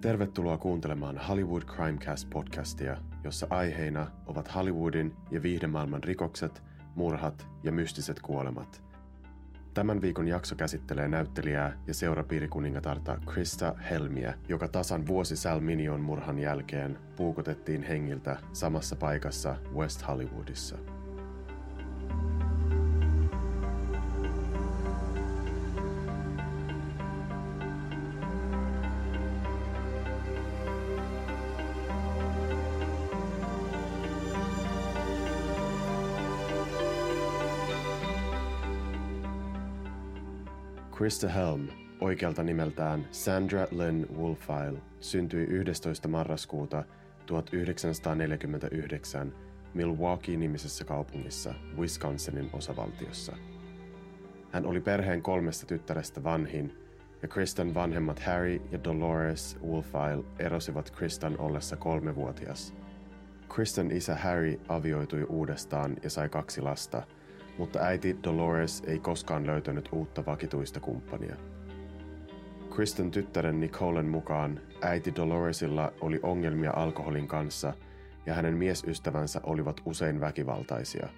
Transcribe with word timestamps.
Tervetuloa 0.00 0.58
kuuntelemaan 0.58 1.18
Hollywood 1.28 1.62
Crimecast-podcastia, 1.62 2.96
jossa 3.24 3.46
aiheina 3.50 4.06
ovat 4.26 4.54
Hollywoodin 4.54 5.14
ja 5.30 5.42
viihdemaailman 5.42 6.04
rikokset, 6.04 6.62
murhat 6.94 7.46
ja 7.62 7.72
mystiset 7.72 8.20
kuolemat. 8.20 8.82
Tämän 9.74 10.00
viikon 10.00 10.28
jakso 10.28 10.54
käsittelee 10.54 11.08
näyttelijää 11.08 11.78
ja 11.86 11.94
seurapiirikuningatarta 11.94 13.18
Krista 13.26 13.74
Helmiä, 13.90 14.34
joka 14.48 14.68
tasan 14.68 15.06
vuosi 15.06 15.36
Sal 15.36 15.60
Minion 15.60 16.00
murhan 16.00 16.38
jälkeen 16.38 16.98
puukotettiin 17.16 17.82
hengiltä 17.82 18.36
samassa 18.52 18.96
paikassa 18.96 19.56
West 19.74 20.08
Hollywoodissa. 20.08 20.97
Krista 40.98 41.28
Helm, 41.28 41.68
oikealta 42.00 42.42
nimeltään 42.42 43.08
Sandra 43.10 43.66
Lynn 43.70 44.06
Wolfile, 44.16 44.78
syntyi 45.00 45.44
11. 45.44 46.08
marraskuuta 46.08 46.84
1949 47.26 49.32
Milwaukee-nimisessä 49.74 50.84
kaupungissa 50.84 51.54
Wisconsinin 51.76 52.50
osavaltiossa. 52.52 53.36
Hän 54.52 54.66
oli 54.66 54.80
perheen 54.80 55.22
kolmesta 55.22 55.66
tyttärestä 55.66 56.24
vanhin, 56.24 56.76
ja 57.22 57.28
Kristan 57.28 57.74
vanhemmat 57.74 58.18
Harry 58.18 58.62
ja 58.72 58.84
Dolores 58.84 59.58
Wolfile 59.66 60.24
erosivat 60.38 60.90
Kristan 60.90 61.38
ollessa 61.38 61.76
kolmevuotias. 61.76 62.74
Kristan 63.48 63.90
isä 63.90 64.14
Harry 64.14 64.60
avioitui 64.68 65.22
uudestaan 65.22 65.96
ja 66.02 66.10
sai 66.10 66.28
kaksi 66.28 66.60
lasta– 66.60 67.02
mutta 67.58 67.78
äiti 67.78 68.16
Dolores 68.24 68.82
ei 68.86 68.98
koskaan 68.98 69.46
löytänyt 69.46 69.88
uutta 69.92 70.26
vakituista 70.26 70.80
kumppania. 70.80 71.36
Kristen 72.74 73.10
tyttären 73.10 73.60
Nicolen 73.60 74.08
mukaan 74.08 74.60
äiti 74.82 75.14
Doloresilla 75.16 75.92
oli 76.00 76.20
ongelmia 76.22 76.72
alkoholin 76.76 77.28
kanssa 77.28 77.74
ja 78.26 78.34
hänen 78.34 78.56
miesystävänsä 78.56 79.40
olivat 79.44 79.80
usein 79.84 80.20
väkivaltaisia. 80.20 81.08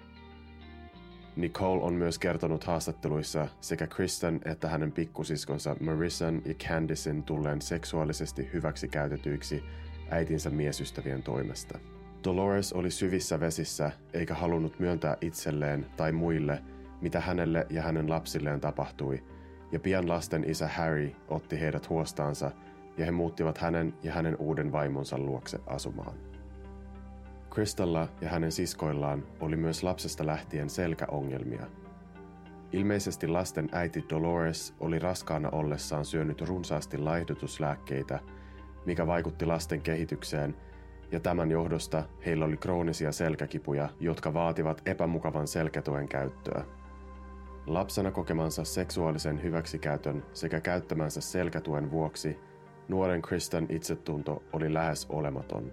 Nicole 1.35 1.81
on 1.81 1.93
myös 1.93 2.19
kertonut 2.19 2.63
haastatteluissa 2.63 3.47
sekä 3.61 3.87
Kristen 3.87 4.41
että 4.45 4.67
hänen 4.67 4.91
pikkusiskonsa 4.91 5.75
Marissan 5.79 6.41
ja 6.45 6.53
Candicen 6.53 7.23
tulleen 7.23 7.61
seksuaalisesti 7.61 8.49
hyväksikäytetyiksi 8.53 9.63
äitinsä 10.09 10.49
miesystävien 10.49 11.23
toimesta. 11.23 11.79
Dolores 12.23 12.73
oli 12.73 12.91
syvissä 12.91 13.39
vesissä 13.39 13.91
eikä 14.13 14.33
halunnut 14.33 14.79
myöntää 14.79 15.17
itselleen 15.21 15.85
tai 15.97 16.11
muille, 16.11 16.61
mitä 17.01 17.19
hänelle 17.19 17.67
ja 17.69 17.81
hänen 17.81 18.09
lapsilleen 18.09 18.61
tapahtui, 18.61 19.23
ja 19.71 19.79
pian 19.79 20.09
lasten 20.09 20.49
isä 20.49 20.67
Harry 20.67 21.11
otti 21.27 21.59
heidät 21.59 21.89
huostaansa 21.89 22.51
ja 22.97 23.05
he 23.05 23.11
muuttivat 23.11 23.57
hänen 23.57 23.93
ja 24.03 24.13
hänen 24.13 24.35
uuden 24.39 24.71
vaimonsa 24.71 25.17
luokse 25.17 25.59
asumaan. 25.67 26.13
Kristalla 27.49 28.07
ja 28.21 28.29
hänen 28.29 28.51
siskoillaan 28.51 29.23
oli 29.39 29.55
myös 29.55 29.83
lapsesta 29.83 30.25
lähtien 30.25 30.69
selkäongelmia. 30.69 31.65
Ilmeisesti 32.71 33.27
lasten 33.27 33.69
äiti 33.71 34.05
Dolores 34.09 34.73
oli 34.79 34.99
raskaana 34.99 35.49
ollessaan 35.49 36.05
syönyt 36.05 36.41
runsaasti 36.41 36.97
laihdutuslääkkeitä, 36.97 38.19
mikä 38.85 39.07
vaikutti 39.07 39.45
lasten 39.45 39.81
kehitykseen– 39.81 40.55
ja 41.11 41.19
tämän 41.19 41.51
johdosta 41.51 42.03
heillä 42.25 42.45
oli 42.45 42.57
kroonisia 42.57 43.11
selkäkipuja, 43.11 43.89
jotka 43.99 44.33
vaativat 44.33 44.81
epämukavan 44.85 45.47
selkätuen 45.47 46.07
käyttöä. 46.07 46.63
Lapsena 47.67 48.11
kokemansa 48.11 48.63
seksuaalisen 48.63 49.43
hyväksikäytön 49.43 50.23
sekä 50.33 50.61
käyttämänsä 50.61 51.21
selkätuen 51.21 51.91
vuoksi 51.91 52.39
nuoren 52.87 53.21
Kristan 53.21 53.65
itsetunto 53.69 54.43
oli 54.53 54.73
lähes 54.73 55.05
olematon. 55.09 55.71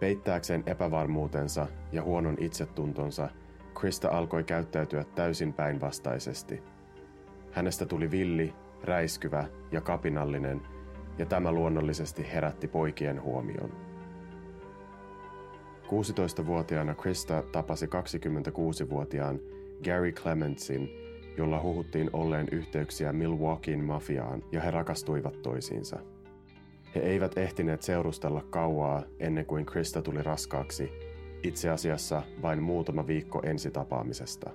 Peittääkseen 0.00 0.62
epävarmuutensa 0.66 1.66
ja 1.92 2.02
huonon 2.02 2.36
itsetuntonsa, 2.40 3.28
Krista 3.74 4.08
alkoi 4.08 4.44
käyttäytyä 4.44 5.04
täysin 5.04 5.52
päinvastaisesti. 5.52 6.62
Hänestä 7.52 7.86
tuli 7.86 8.10
villi, 8.10 8.54
räiskyvä 8.82 9.44
ja 9.72 9.80
kapinallinen– 9.80 10.62
ja 11.18 11.26
tämä 11.26 11.52
luonnollisesti 11.52 12.32
herätti 12.32 12.68
poikien 12.68 13.22
huomion. 13.22 13.72
16-vuotiaana 15.86 16.94
Krista 16.94 17.42
tapasi 17.52 17.86
26-vuotiaan 17.86 19.40
Gary 19.84 20.12
Clementsin, 20.12 20.90
jolla 21.36 21.62
huhuttiin 21.62 22.10
olleen 22.12 22.48
yhteyksiä 22.52 23.12
Milwaukeein 23.12 23.84
mafiaan 23.84 24.42
ja 24.52 24.60
he 24.60 24.70
rakastuivat 24.70 25.42
toisiinsa. 25.42 25.98
He 26.94 27.00
eivät 27.00 27.38
ehtineet 27.38 27.82
seurustella 27.82 28.42
kauaa 28.50 29.02
ennen 29.18 29.46
kuin 29.46 29.66
Krista 29.66 30.02
tuli 30.02 30.22
raskaaksi, 30.22 30.92
itse 31.42 31.70
asiassa 31.70 32.22
vain 32.42 32.62
muutama 32.62 33.06
viikko 33.06 33.42
ensitapaamisesta. 33.44 34.50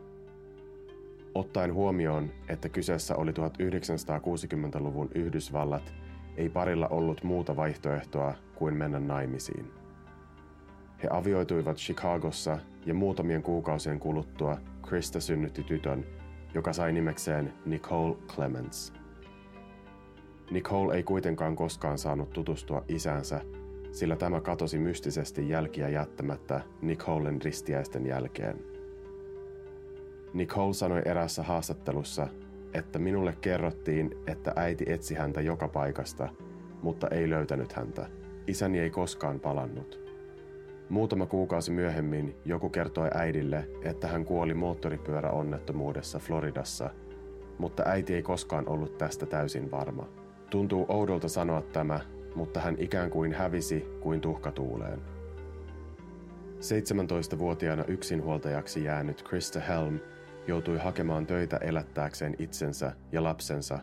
Ottaen 1.35 1.73
huomioon, 1.73 2.31
että 2.50 2.69
kyseessä 2.69 3.16
oli 3.16 3.31
1960-luvun 3.31 5.09
Yhdysvallat– 5.16 5.94
ei 6.38 6.49
parilla 6.49 6.88
ollut 6.88 7.23
muuta 7.23 7.55
vaihtoehtoa 7.55 8.33
kuin 8.55 8.77
mennä 8.77 8.99
naimisiin. 8.99 9.71
He 11.03 11.07
avioituivat 11.11 11.77
Chicagossa 11.77 12.57
ja 12.85 12.94
muutamien 12.94 13.44
kuukausien 13.44 13.99
kuluttua 13.99 14.57
Krista 14.81 15.19
synnytti 15.19 15.63
tytön, 15.63 16.05
joka 16.53 16.73
sai 16.73 16.91
nimekseen 16.91 17.53
Nicole 17.66 18.16
Clements. 18.27 18.93
Nicole 20.51 20.95
ei 20.95 21.03
kuitenkaan 21.03 21.55
koskaan 21.55 21.97
saanut 21.97 22.29
tutustua 22.29 22.83
isänsä, 22.88 23.41
sillä 23.91 24.16
tämä 24.16 24.41
katosi 24.41 24.79
mystisesti 24.79 25.49
jälkiä 25.49 25.89
jättämättä 25.89 26.61
Nicolen 26.81 27.41
ristiäisten 27.41 28.05
jälkeen. 28.05 28.59
Nicole 30.33 30.73
sanoi 30.73 31.01
erässä 31.05 31.43
haastattelussa, 31.43 32.27
että 32.73 33.00
minulle 33.00 33.38
kerrottiin, 33.41 34.17
että 34.28 34.53
äiti 34.56 34.85
etsi 34.88 35.16
häntä 35.16 35.41
joka 35.41 35.67
paikasta, 35.67 36.29
mutta 36.81 37.07
ei 37.07 37.29
löytänyt 37.29 37.73
häntä. 37.73 38.07
Isäni 38.47 38.79
ei 38.79 38.89
koskaan 38.89 39.39
palannut. 39.39 40.00
Muutama 40.89 41.25
kuukausi 41.25 41.72
myöhemmin 41.72 42.35
joku 42.45 42.69
kertoi 42.69 43.09
äidille, 43.13 43.69
että 43.81 44.07
hän 44.07 44.25
kuoli 44.25 44.53
moottoripyöräonnettomuudessa 44.53 46.19
Floridassa, 46.19 46.89
mutta 47.57 47.84
äiti 47.85 48.16
ei 48.16 48.23
koskaan 48.23 48.69
ollut 48.69 48.97
tästä 48.97 49.25
täysin 49.25 49.72
varma. 49.72 50.09
Tuntuu 50.50 50.85
oudolta 50.88 51.28
sanoa 51.28 51.61
tämä, 51.61 52.00
mutta 52.35 52.59
hän 52.59 52.75
ikään 52.79 53.09
kuin 53.09 53.34
hävisi 53.34 53.85
kuin 54.00 54.22
tuhkatuuleen. 54.22 55.01
17-vuotiaana 56.59 57.84
yksinhuoltajaksi 57.88 58.84
jäänyt 58.84 59.22
Krista 59.22 59.59
Helm 59.59 60.00
joutui 60.47 60.77
hakemaan 60.77 61.25
töitä 61.25 61.57
elättääkseen 61.57 62.35
itsensä 62.39 62.91
ja 63.11 63.23
lapsensa 63.23 63.79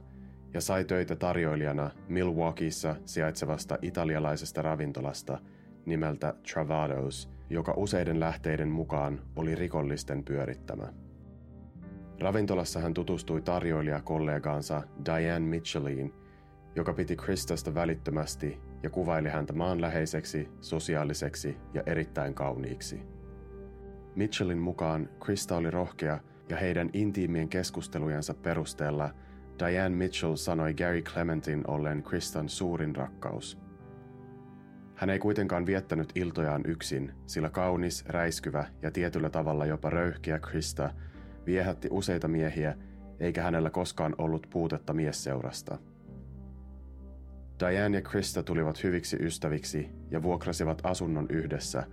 ja 0.55 0.61
sai 0.61 0.85
töitä 0.85 1.17
tarjoilijana 1.17 1.91
Milwaukeeissa 2.09 2.97
sijaitsevasta 3.05 3.79
italialaisesta 3.83 4.63
ravintolasta 4.63 5.39
nimeltä 5.87 6.35
Travados, 6.53 7.31
joka 7.51 7.75
useiden 7.77 8.21
lähteiden 8.21 8.69
mukaan 8.69 9.21
oli 9.37 9.55
rikollisten 9.55 10.25
pyörittämä. 10.25 10.93
Ravintolassa 12.21 12.81
hän 12.81 12.95
tutustui 12.95 13.43
tarjoilijakollegaansa 13.43 14.83
Diane 15.05 15.47
Mitchelliin, 15.47 16.15
joka 16.77 16.93
piti 16.93 17.17
Kristasta 17.17 17.75
välittömästi 17.75 18.59
ja 18.83 18.91
kuvaili 18.91 19.29
häntä 19.29 19.53
maanläheiseksi, 19.53 20.49
sosiaaliseksi 20.61 21.57
ja 21.75 21.83
erittäin 21.87 22.35
kauniiksi. 22.35 23.03
Mitchellin 24.15 24.59
mukaan 24.59 25.09
Krista 25.21 25.57
oli 25.57 25.71
rohkea 25.71 26.21
ja 26.51 26.57
heidän 26.57 26.91
intiimien 26.93 27.49
keskustelujensa 27.49 28.35
perusteella 28.35 29.15
Diane 29.59 29.97
Mitchell 29.97 30.37
sanoi 30.37 30.75
Gary 30.75 31.03
Clementin 31.03 31.65
ollen 31.69 32.03
Kristan 32.03 32.49
suurin 32.49 32.97
rakkaus. 32.97 33.59
Hän 34.95 35.11
ei 35.11 35.19
kuitenkaan 35.19 35.67
viettänyt 35.67 36.13
iltojaan 36.15 36.63
yksin, 36.67 37.13
sillä 37.27 37.51
kaunis, 37.51 38.05
räiskyvä 38.07 38.67
ja 38.83 38.91
tietyllä 38.91 39.31
tavalla 39.31 39.67
jopa 39.67 39.91
röyhkeä 39.91 40.39
Krista 40.39 40.93
viehätti 41.47 41.89
useita 41.91 42.29
miehiä, 42.29 42.77
eikä 43.21 43.43
hänellä 43.43 43.71
koskaan 43.71 44.15
ollut 44.19 44.47
puutetta 44.51 44.93
miesseurasta. 44.93 45.79
Diane 47.61 47.97
ja 47.99 48.03
Krista 48.03 48.43
tulivat 48.43 48.83
hyviksi 48.85 49.17
ystäviksi 49.21 49.89
ja 50.11 50.23
vuokrasivat 50.23 50.81
asunnon 50.85 51.27
yhdessä, 51.29 51.87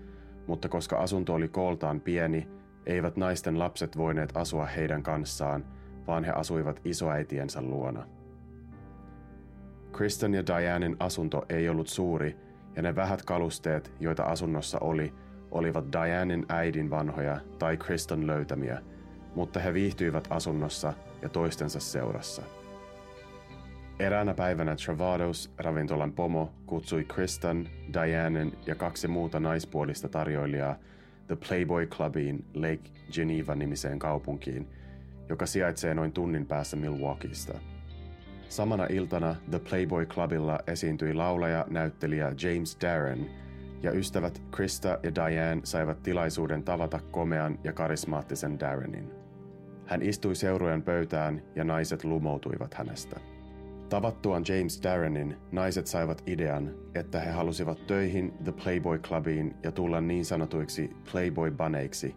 mutta 0.47 0.69
koska 0.69 0.97
asunto 0.97 1.33
oli 1.33 1.47
kooltaan 1.47 2.01
pieni, 2.01 2.47
eivät 2.87 3.17
naisten 3.17 3.59
lapset 3.59 3.97
voineet 3.97 4.31
asua 4.33 4.65
heidän 4.65 5.03
kanssaan, 5.03 5.65
vaan 6.07 6.23
he 6.23 6.31
asuivat 6.31 6.81
isoäitiensä 6.85 7.61
luona. 7.61 8.07
Kristen 9.91 10.33
ja 10.33 10.43
Dianen 10.47 10.95
asunto 10.99 11.45
ei 11.49 11.69
ollut 11.69 11.87
suuri, 11.87 12.37
ja 12.75 12.81
ne 12.81 12.95
vähät 12.95 13.21
kalusteet, 13.25 13.91
joita 13.99 14.23
asunnossa 14.23 14.77
oli, 14.81 15.13
olivat 15.51 15.85
Dianen 15.91 16.45
äidin 16.49 16.89
vanhoja 16.89 17.39
tai 17.59 17.77
Kristen 17.77 18.27
löytämiä, 18.27 18.81
mutta 19.35 19.59
he 19.59 19.73
viihtyivät 19.73 20.27
asunnossa 20.29 20.93
ja 21.21 21.29
toistensa 21.29 21.79
seurassa. 21.79 22.41
Eräänä 23.99 24.33
päivänä 24.33 24.75
Travados, 24.75 25.53
ravintolan 25.57 26.13
pomo, 26.13 26.53
kutsui 26.65 27.03
Kristen, 27.03 27.69
Dianen 27.93 28.51
ja 28.65 28.75
kaksi 28.75 29.07
muuta 29.07 29.39
naispuolista 29.39 30.09
tarjoilijaa 30.09 30.75
The 31.27 31.35
Playboy 31.47 31.87
Clubiin 31.87 32.45
Lake 32.53 32.89
Geneva-nimiseen 33.11 33.99
kaupunkiin, 33.99 34.67
joka 35.29 35.45
sijaitsee 35.45 35.93
noin 35.93 36.11
tunnin 36.11 36.45
päässä 36.45 36.77
Milwaukeesta. 36.77 37.59
Samana 38.49 38.85
iltana 38.89 39.35
The 39.49 39.59
Playboy 39.59 40.05
Clubilla 40.05 40.59
esiintyi 40.67 41.13
laulaja, 41.13 41.65
näyttelijä 41.69 42.25
James 42.43 42.77
Darren, 42.81 43.29
ja 43.83 43.91
ystävät 43.91 44.41
Krista 44.51 44.99
ja 45.03 45.15
Diane 45.15 45.61
saivat 45.63 46.03
tilaisuuden 46.03 46.63
tavata 46.63 46.99
komean 47.11 47.59
ja 47.63 47.73
karismaattisen 47.73 48.59
Darrenin. 48.59 49.11
Hän 49.85 50.01
istui 50.01 50.35
seurueen 50.35 50.81
pöytään 50.81 51.41
ja 51.55 51.63
naiset 51.63 52.03
lumoutuivat 52.03 52.73
hänestä. 52.73 53.19
Tavattuaan 53.89 54.43
James 54.47 54.83
Darrenin, 54.83 55.37
naiset 55.51 55.87
saivat 55.87 56.23
idean, 56.27 56.75
että 56.95 57.19
he 57.19 57.31
halusivat 57.31 57.87
töihin 57.87 58.33
The 58.43 58.51
Playboy 58.51 58.99
Clubiin 58.99 59.55
ja 59.63 59.71
tulla 59.71 60.01
niin 60.01 60.25
sanotuiksi 60.25 60.89
Playboy-baneiksi, 61.11 62.15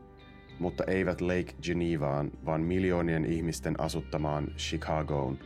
mutta 0.58 0.84
eivät 0.84 1.20
Lake 1.20 1.54
Genevaan, 1.62 2.30
vaan 2.46 2.60
miljoonien 2.60 3.24
ihmisten 3.24 3.80
asuttamaan 3.80 4.46
Chicagoon, 4.56 5.38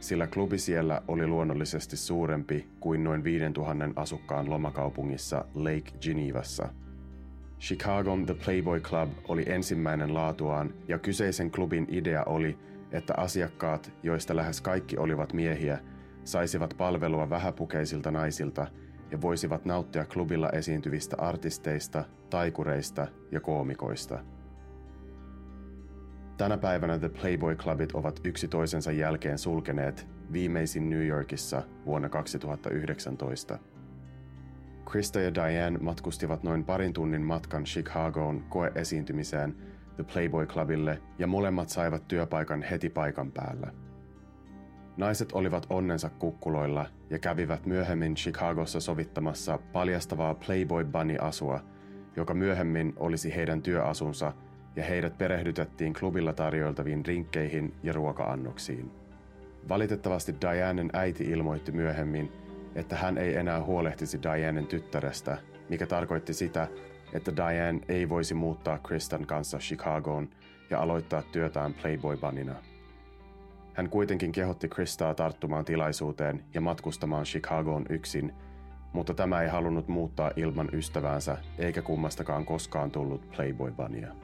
sillä 0.00 0.26
klubi 0.26 0.58
siellä 0.58 1.02
oli 1.08 1.26
luonnollisesti 1.26 1.96
suurempi 1.96 2.68
kuin 2.80 3.04
noin 3.04 3.24
5000 3.24 3.90
asukkaan 3.96 4.50
lomakaupungissa 4.50 5.44
Lake 5.54 5.90
Genevassa. 6.00 6.68
Chicagon 7.60 8.26
The 8.26 8.34
Playboy 8.34 8.80
Club 8.80 9.10
oli 9.28 9.44
ensimmäinen 9.46 10.14
laatuaan 10.14 10.74
ja 10.88 10.98
kyseisen 10.98 11.50
klubin 11.50 11.86
idea 11.90 12.24
oli, 12.24 12.58
että 12.92 13.14
asiakkaat, 13.16 13.92
joista 14.02 14.36
lähes 14.36 14.60
kaikki 14.60 14.98
olivat 14.98 15.32
miehiä, 15.32 15.78
saisivat 16.24 16.74
palvelua 16.78 17.30
vähäpukeisilta 17.30 18.10
naisilta 18.10 18.66
ja 19.10 19.20
voisivat 19.20 19.64
nauttia 19.64 20.04
klubilla 20.04 20.50
esiintyvistä 20.50 21.16
artisteista, 21.18 22.04
taikureista 22.30 23.06
ja 23.30 23.40
koomikoista. 23.40 24.18
Tänä 26.36 26.58
päivänä 26.58 26.98
The 26.98 27.08
Playboy 27.08 27.56
Clubit 27.56 27.92
ovat 27.92 28.20
yksi 28.24 28.48
toisensa 28.48 28.92
jälkeen 28.92 29.38
sulkeneet, 29.38 30.06
viimeisin 30.32 30.90
New 30.90 31.06
Yorkissa 31.06 31.62
vuonna 31.86 32.08
2019. 32.08 33.58
Krista 34.90 35.20
ja 35.20 35.34
Diane 35.34 35.78
matkustivat 35.78 36.42
noin 36.42 36.64
parin 36.64 36.92
tunnin 36.92 37.22
matkan 37.22 37.64
Chicagoon 37.64 38.44
koeesiintymiseen 38.48 39.56
The 39.96 40.04
Playboy 40.12 40.46
Clubille 40.46 41.02
ja 41.18 41.26
molemmat 41.26 41.68
saivat 41.68 42.08
työpaikan 42.08 42.62
heti 42.62 42.90
paikan 42.90 43.32
päällä. 43.32 43.72
Naiset 44.96 45.32
olivat 45.32 45.66
onnensa 45.70 46.10
kukkuloilla 46.10 46.86
ja 47.10 47.18
kävivät 47.18 47.66
myöhemmin 47.66 48.14
Chicagossa 48.14 48.80
sovittamassa 48.80 49.58
paljastavaa 49.72 50.34
Playboy 50.34 50.84
Bunny-asua, 50.84 51.60
joka 52.16 52.34
myöhemmin 52.34 52.92
olisi 52.96 53.34
heidän 53.34 53.62
työasunsa 53.62 54.32
ja 54.76 54.84
heidät 54.84 55.18
perehdytettiin 55.18 55.92
klubilla 55.92 56.32
tarjoiltaviin 56.32 57.06
rinkkeihin 57.06 57.74
ja 57.82 57.92
ruoka-annoksiin. 57.92 58.90
Valitettavasti 59.68 60.34
Dianen 60.40 60.90
äiti 60.92 61.24
ilmoitti 61.24 61.72
myöhemmin, 61.72 62.32
että 62.74 62.96
hän 62.96 63.18
ei 63.18 63.36
enää 63.36 63.62
huolehtisi 63.62 64.20
Dianen 64.22 64.66
tyttärestä, 64.66 65.38
mikä 65.68 65.86
tarkoitti 65.86 66.34
sitä, 66.34 66.68
että 67.12 67.36
Diane 67.36 67.80
ei 67.88 68.08
voisi 68.08 68.34
muuttaa 68.34 68.78
Kristan 68.78 69.26
kanssa 69.26 69.58
Chicagoon 69.58 70.28
ja 70.70 70.80
aloittaa 70.80 71.22
työtään 71.22 71.74
Playboy-banina. 71.74 72.54
Hän 73.74 73.90
kuitenkin 73.90 74.32
kehotti 74.32 74.68
Kristaa 74.68 75.14
tarttumaan 75.14 75.64
tilaisuuteen 75.64 76.44
ja 76.54 76.60
matkustamaan 76.60 77.24
Chicagoon 77.24 77.86
yksin, 77.88 78.34
mutta 78.92 79.14
tämä 79.14 79.42
ei 79.42 79.48
halunnut 79.48 79.88
muuttaa 79.88 80.30
ilman 80.36 80.68
ystäväänsä 80.72 81.38
eikä 81.58 81.82
kummastakaan 81.82 82.44
koskaan 82.44 82.90
tullut 82.90 83.28
Playboy-bania. 83.36 84.14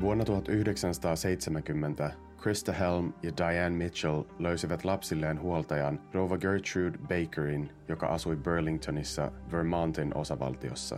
Vuonna 0.00 0.24
1970 0.24 2.25
Krista 2.46 2.72
Helm 2.72 3.12
ja 3.22 3.32
Diane 3.36 3.76
Mitchell 3.76 4.22
löysivät 4.38 4.84
lapsilleen 4.84 5.40
huoltajan 5.40 6.00
Rova 6.12 6.38
Gertrude 6.38 6.98
Bakerin, 6.98 7.72
joka 7.88 8.06
asui 8.06 8.36
Burlingtonissa, 8.36 9.32
Vermontin 9.52 10.16
osavaltiossa. 10.16 10.96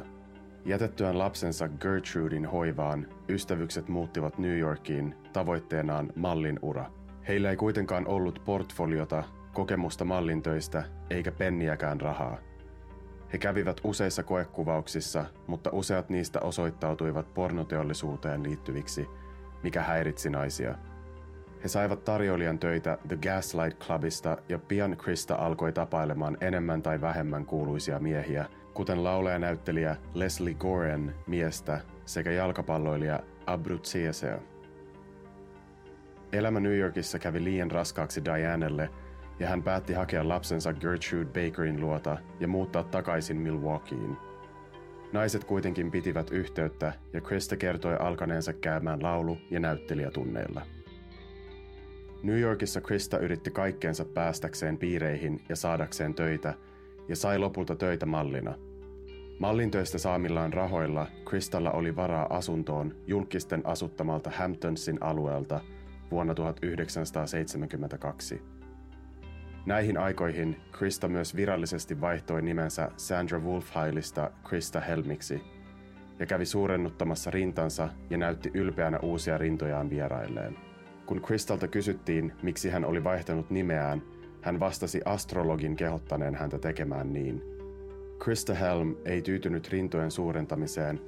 Jätettyään 0.65 1.19
lapsensa 1.19 1.69
Gertrudin 1.69 2.47
hoivaan, 2.47 3.07
ystävykset 3.29 3.89
muuttivat 3.89 4.39
New 4.39 4.59
Yorkiin 4.59 5.15
tavoitteenaan 5.33 6.13
mallin 6.17 6.59
ura. 6.63 6.91
Heillä 7.29 7.51
ei 7.51 7.57
kuitenkaan 7.57 8.07
ollut 8.07 8.43
portfoliota, 8.45 9.25
kokemusta 9.53 10.05
mallintöistä 10.05 10.85
eikä 11.11 11.33
penniäkään 11.33 12.01
rahaa. 12.01 12.39
He 13.33 13.39
kävivät 13.39 13.81
useissa 13.85 14.23
koekuvauksissa, 14.23 15.25
mutta 15.47 15.71
useat 15.73 16.09
niistä 16.09 16.41
osoittautuivat 16.41 17.35
pornoteollisuuteen 17.35 18.43
liittyviksi, 18.43 19.07
mikä 19.63 19.83
häiritsi 19.83 20.31
naisia– 20.31 20.75
he 21.63 21.69
saivat 21.69 22.05
tarjoilijan 22.05 22.59
töitä 22.59 22.99
The 23.09 23.17
Gaslight 23.17 23.85
Clubista 23.85 24.39
ja 24.49 24.59
pian 24.59 24.97
Krista 24.97 25.35
alkoi 25.35 25.73
tapailemaan 25.73 26.37
enemmän 26.41 26.83
tai 26.83 27.01
vähemmän 27.01 27.47
kuuluisia 27.47 27.99
miehiä, 27.99 28.47
kuten 28.75 29.05
laulajanäyttelijä 29.05 29.97
Leslie 30.15 30.55
Goren 30.55 31.15
miestä 31.27 31.81
sekä 32.05 32.31
jalkapalloilija 32.31 33.21
Abruzzesea. 33.47 34.39
Elämä 36.33 36.61
New 36.61 36.79
Yorkissa 36.79 37.19
kävi 37.19 37.45
liian 37.45 37.71
raskaaksi 37.71 38.25
Dianelle 38.25 38.91
ja 39.39 39.49
hän 39.49 39.63
päätti 39.63 39.93
hakea 39.93 40.29
lapsensa 40.29 40.73
Gertrude 40.73 41.25
Bakerin 41.25 41.81
luota 41.81 42.19
ja 42.41 42.49
muuttaa 42.49 42.85
takaisin 42.85 43.37
Milwaukeeen. 43.37 44.17
Naiset 45.13 45.45
kuitenkin 45.45 45.91
pitivät 45.91 46.31
yhteyttä 46.31 46.93
ja 47.13 47.21
Krista 47.21 47.57
kertoi 47.57 47.97
alkaneensa 48.01 48.53
käymään 48.53 49.03
laulu- 49.03 49.39
ja 49.51 49.61
näyttelijätunneilla. 49.61 50.63
New 52.23 52.41
Yorkissa 52.41 52.81
Krista 52.81 53.19
yritti 53.19 53.51
kaikkeensa 53.51 54.05
päästäkseen 54.05 54.79
piireihin 54.79 55.41
ja 55.49 55.57
saadakseen 55.57 56.15
töitä, 56.15 56.55
ja 57.09 57.17
sai 57.17 57.39
lopulta 57.39 57.77
töitä 57.77 58.07
mallina. 58.07 58.55
Mallin 59.39 59.71
töistä 59.71 59.99
saamillaan 59.99 60.53
rahoilla 60.53 61.07
Kristalla 61.25 61.71
oli 61.71 61.97
varaa 61.97 62.27
asuntoon 62.31 62.95
julkisten 63.07 63.63
asuttamalta 63.65 64.31
Hamptonsin 64.31 64.99
alueelta 65.01 65.61
vuonna 66.11 66.35
1972. 66.35 68.43
Näihin 69.67 69.99
aikoihin 69.99 70.57
Krista 70.73 71.09
myös 71.09 71.37
virallisesti 71.37 72.01
vaihtoi 72.01 72.43
nimensä 72.43 72.91
Sandra 72.97 73.41
Wolfheilista 73.41 74.31
Krista 74.49 74.81
Helmiksi 74.81 75.43
ja 76.19 76.27
kävi 76.27 76.47
suurennuttamassa 76.47 77.31
rintansa 77.31 77.89
ja 78.11 78.19
näytti 78.19 78.51
ylpeänä 78.55 78.99
uusia 78.99 79.39
rintojaan 79.39 79.91
vierailleen. 79.91 80.68
Kun 81.09 81.23
Kristalta 81.23 81.69
kysyttiin, 81.69 82.33
miksi 82.43 82.71
hän 82.71 82.85
oli 82.85 83.05
vaihtanut 83.05 83.51
nimeään, 83.51 84.03
hän 84.41 84.61
vastasi 84.61 85.01
astrologin 85.05 85.77
kehottaneen 85.77 86.35
häntä 86.35 86.59
tekemään 86.59 87.13
niin. 87.13 87.43
Krista 88.19 88.55
Helm 88.55 88.97
ei 89.05 89.23
tyytynyt 89.23 89.69
rintojen 89.69 90.11
suurentamiseen, 90.11 91.01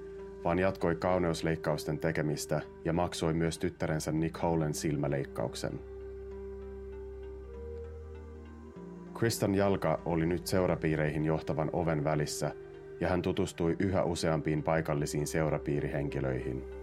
vaan 0.45 0.59
jatkoi 0.59 0.97
kauneusleikkausten 0.97 1.99
tekemistä 1.99 2.61
ja 2.85 2.93
maksoi 2.93 3.35
myös 3.35 3.59
tyttärensä 3.59 4.13
Nicolen 4.13 4.75
silmäleikkauksen. 4.75 5.81
Kristan 9.15 9.55
jalka 9.55 10.01
oli 10.05 10.27
nyt 10.27 10.47
seurapiireihin 10.47 11.25
johtavan 11.25 11.71
oven 11.73 12.05
välissä, 12.05 12.55
ja 13.01 13.09
hän 13.09 13.23
tutustui 13.23 13.77
yhä 13.79 14.05
useampiin 14.05 14.63
paikallisiin 14.63 15.27
seurapiirihenkilöihin– 15.27 16.65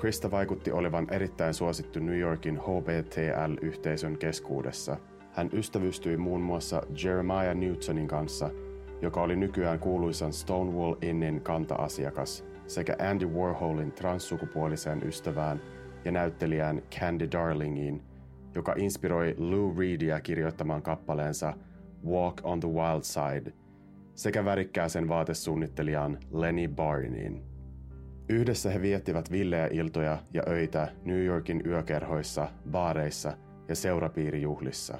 Krista 0.00 0.30
vaikutti 0.30 0.72
olevan 0.72 1.06
erittäin 1.10 1.54
suosittu 1.54 2.00
New 2.00 2.18
Yorkin 2.18 2.60
HBTL-yhteisön 2.60 4.18
keskuudessa. 4.18 4.96
Hän 5.32 5.50
ystävystyi 5.52 6.16
muun 6.16 6.40
muassa 6.40 6.82
Jeremiah 7.04 7.54
Newtonin 7.54 8.08
kanssa, 8.08 8.50
joka 9.02 9.22
oli 9.22 9.36
nykyään 9.36 9.78
kuuluisan 9.78 10.32
Stonewall 10.32 10.94
Innin 11.02 11.40
kanta-asiakas, 11.40 12.44
sekä 12.66 12.96
Andy 13.10 13.26
Warholin 13.26 13.92
transsukupuoliseen 13.92 15.02
ystävään 15.08 15.60
ja 16.04 16.12
näyttelijään 16.12 16.82
Candy 17.00 17.28
Darlingiin, 17.32 18.02
joka 18.54 18.74
inspiroi 18.76 19.34
Lou 19.38 19.74
Reedia 19.78 20.20
kirjoittamaan 20.20 20.82
kappaleensa 20.82 21.54
Walk 22.06 22.40
on 22.42 22.60
the 22.60 22.68
Wild 22.68 23.02
Side, 23.02 23.52
sekä 24.14 24.44
värikkääsen 24.44 25.08
vaatesuunnittelijaan 25.08 26.18
Lenny 26.30 26.68
Barniin. 26.68 27.55
Yhdessä 28.28 28.70
he 28.70 28.82
viettivät 28.82 29.30
villejä 29.30 29.68
iltoja 29.72 30.18
ja 30.34 30.42
öitä 30.48 30.88
New 31.04 31.24
Yorkin 31.24 31.62
yökerhoissa, 31.66 32.48
baareissa 32.70 33.36
ja 33.68 33.74
seurapiirijuhlissa. 33.74 34.98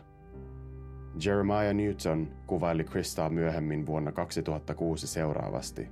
Jeremiah 1.25 1.75
Newton 1.75 2.28
kuvaili 2.47 2.85
Kristaa 2.85 3.30
myöhemmin 3.30 3.87
vuonna 3.87 4.12
2006 4.12 5.06
seuraavasti. 5.06 5.88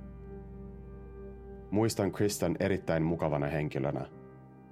Muistan 1.71 2.11
Kristan 2.11 2.55
erittäin 2.59 3.03
mukavana 3.03 3.47
henkilönä. 3.47 4.05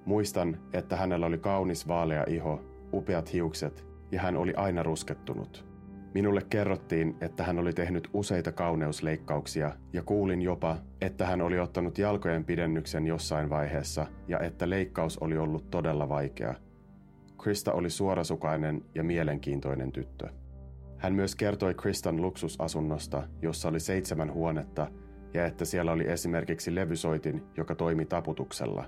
Muistan, 0.04 0.58
että 0.72 0.96
hänellä 0.96 1.26
oli 1.26 1.38
kaunis 1.38 1.88
vaalea 1.88 2.24
iho, 2.28 2.60
upeat 2.92 3.32
hiukset 3.32 3.84
ja 4.12 4.20
hän 4.20 4.36
oli 4.36 4.54
aina 4.54 4.82
ruskettunut. 4.82 5.73
Minulle 6.14 6.42
kerrottiin, 6.50 7.16
että 7.20 7.44
hän 7.44 7.58
oli 7.58 7.72
tehnyt 7.72 8.08
useita 8.12 8.52
kauneusleikkauksia 8.52 9.72
ja 9.92 10.02
kuulin 10.02 10.42
jopa, 10.42 10.78
että 11.00 11.26
hän 11.26 11.42
oli 11.42 11.58
ottanut 11.58 11.98
jalkojen 11.98 12.44
pidennyksen 12.44 13.06
jossain 13.06 13.50
vaiheessa 13.50 14.06
ja 14.28 14.40
että 14.40 14.70
leikkaus 14.70 15.18
oli 15.18 15.38
ollut 15.38 15.70
todella 15.70 16.08
vaikea. 16.08 16.54
Krista 17.42 17.72
oli 17.72 17.90
suorasukainen 17.90 18.84
ja 18.94 19.04
mielenkiintoinen 19.04 19.92
tyttö. 19.92 20.28
Hän 20.98 21.14
myös 21.14 21.34
kertoi 21.34 21.74
Kristan 21.74 22.22
luksusasunnosta, 22.22 23.28
jossa 23.42 23.68
oli 23.68 23.80
seitsemän 23.80 24.32
huonetta 24.32 24.90
ja 25.34 25.46
että 25.46 25.64
siellä 25.64 25.92
oli 25.92 26.08
esimerkiksi 26.08 26.74
levysoitin, 26.74 27.42
joka 27.56 27.74
toimi 27.74 28.04
taputuksella. 28.04 28.84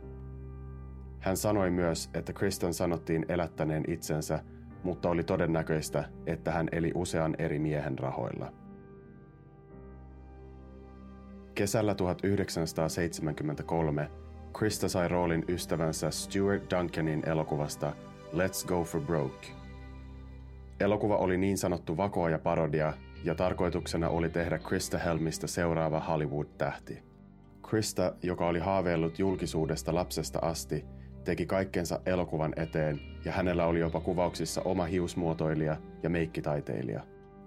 Hän 1.21 1.37
sanoi 1.37 1.71
myös, 1.71 2.11
että 2.15 2.33
Kristan 2.33 2.75
sanottiin 2.75 3.27
elättäneen 3.29 3.85
itsensä– 3.89 4.41
mutta 4.87 5.11
oli 5.11 5.25
todennäköistä, 5.25 6.05
että 6.27 6.53
hän 6.53 6.69
eli 6.73 6.93
usean 6.95 7.35
eri 7.39 7.59
miehen 7.59 7.99
rahoilla. 7.99 8.53
Kesällä 11.55 11.95
1973 11.95 14.11
Krista 14.59 14.89
sai 14.89 15.09
roolin 15.09 15.45
ystävänsä 15.49 16.11
Stuart 16.11 16.71
Duncanin 16.71 17.29
elokuvasta 17.29 17.93
Let's 18.33 18.67
Go 18.67 18.85
for 18.85 19.01
Broke. 19.01 19.47
Elokuva 20.81 21.17
oli 21.17 21.37
niin 21.37 21.59
sanottu 21.59 21.97
vakoa 21.97 22.39
parodia, 22.39 22.93
ja 23.25 23.35
tarkoituksena 23.35 24.09
oli 24.09 24.29
tehdä 24.29 24.59
Krista 24.59 24.99
Helmistä 24.99 25.47
seuraava 25.47 26.01
Hollywood-tähti. 26.01 27.03
Krista, 27.69 28.15
joka 28.23 28.47
oli 28.47 28.59
haaveillut 28.59 29.19
julkisuudesta 29.19 29.95
lapsesta 29.95 30.39
asti, 30.43 30.85
teki 31.27 31.47
kaikkensa 31.47 32.01
elokuvan 32.07 32.53
eteen 32.57 33.01
ja 33.25 33.33
hänellä 33.33 33.67
oli 33.67 33.81
jopa 33.81 34.01
kuvauksissa 34.01 34.63
oma 34.63 34.85
hiusmuotoilija 34.85 35.77
ja 36.03 36.11
meikkitaiteilija. 36.11 37.01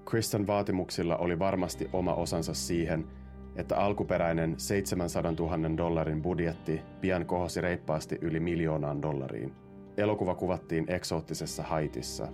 Kristan 0.05 0.47
vaatimuksilla 0.47 1.17
oli 1.17 1.39
varmasti 1.39 1.89
oma 1.93 2.13
osansa 2.13 2.53
siihen, 2.53 3.07
että 3.55 3.77
alkuperäinen 3.77 4.53
700 4.57 5.31
000 5.31 5.77
dollarin 5.77 6.21
budjetti 6.21 6.81
pian 7.01 7.25
kohosi 7.25 7.61
reippaasti 7.61 8.17
yli 8.21 8.39
miljoonaan 8.39 9.01
dollariin. 9.01 9.53
Elokuva 9.97 10.35
kuvattiin 10.35 10.85
eksoottisessa 10.87 11.63
Haitissa. 11.63 12.27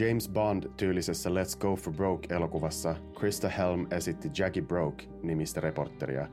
James 0.00 0.28
Bond-tyylisessä 0.28 1.30
Let's 1.30 1.58
Go 1.58 1.76
for 1.76 1.92
Broke-elokuvassa 1.92 2.96
Krista 3.18 3.48
Helm 3.48 3.86
esitti 3.90 4.30
Jackie 4.38 4.62
Broke-nimistä 4.62 5.60
reporteria, 5.60 6.28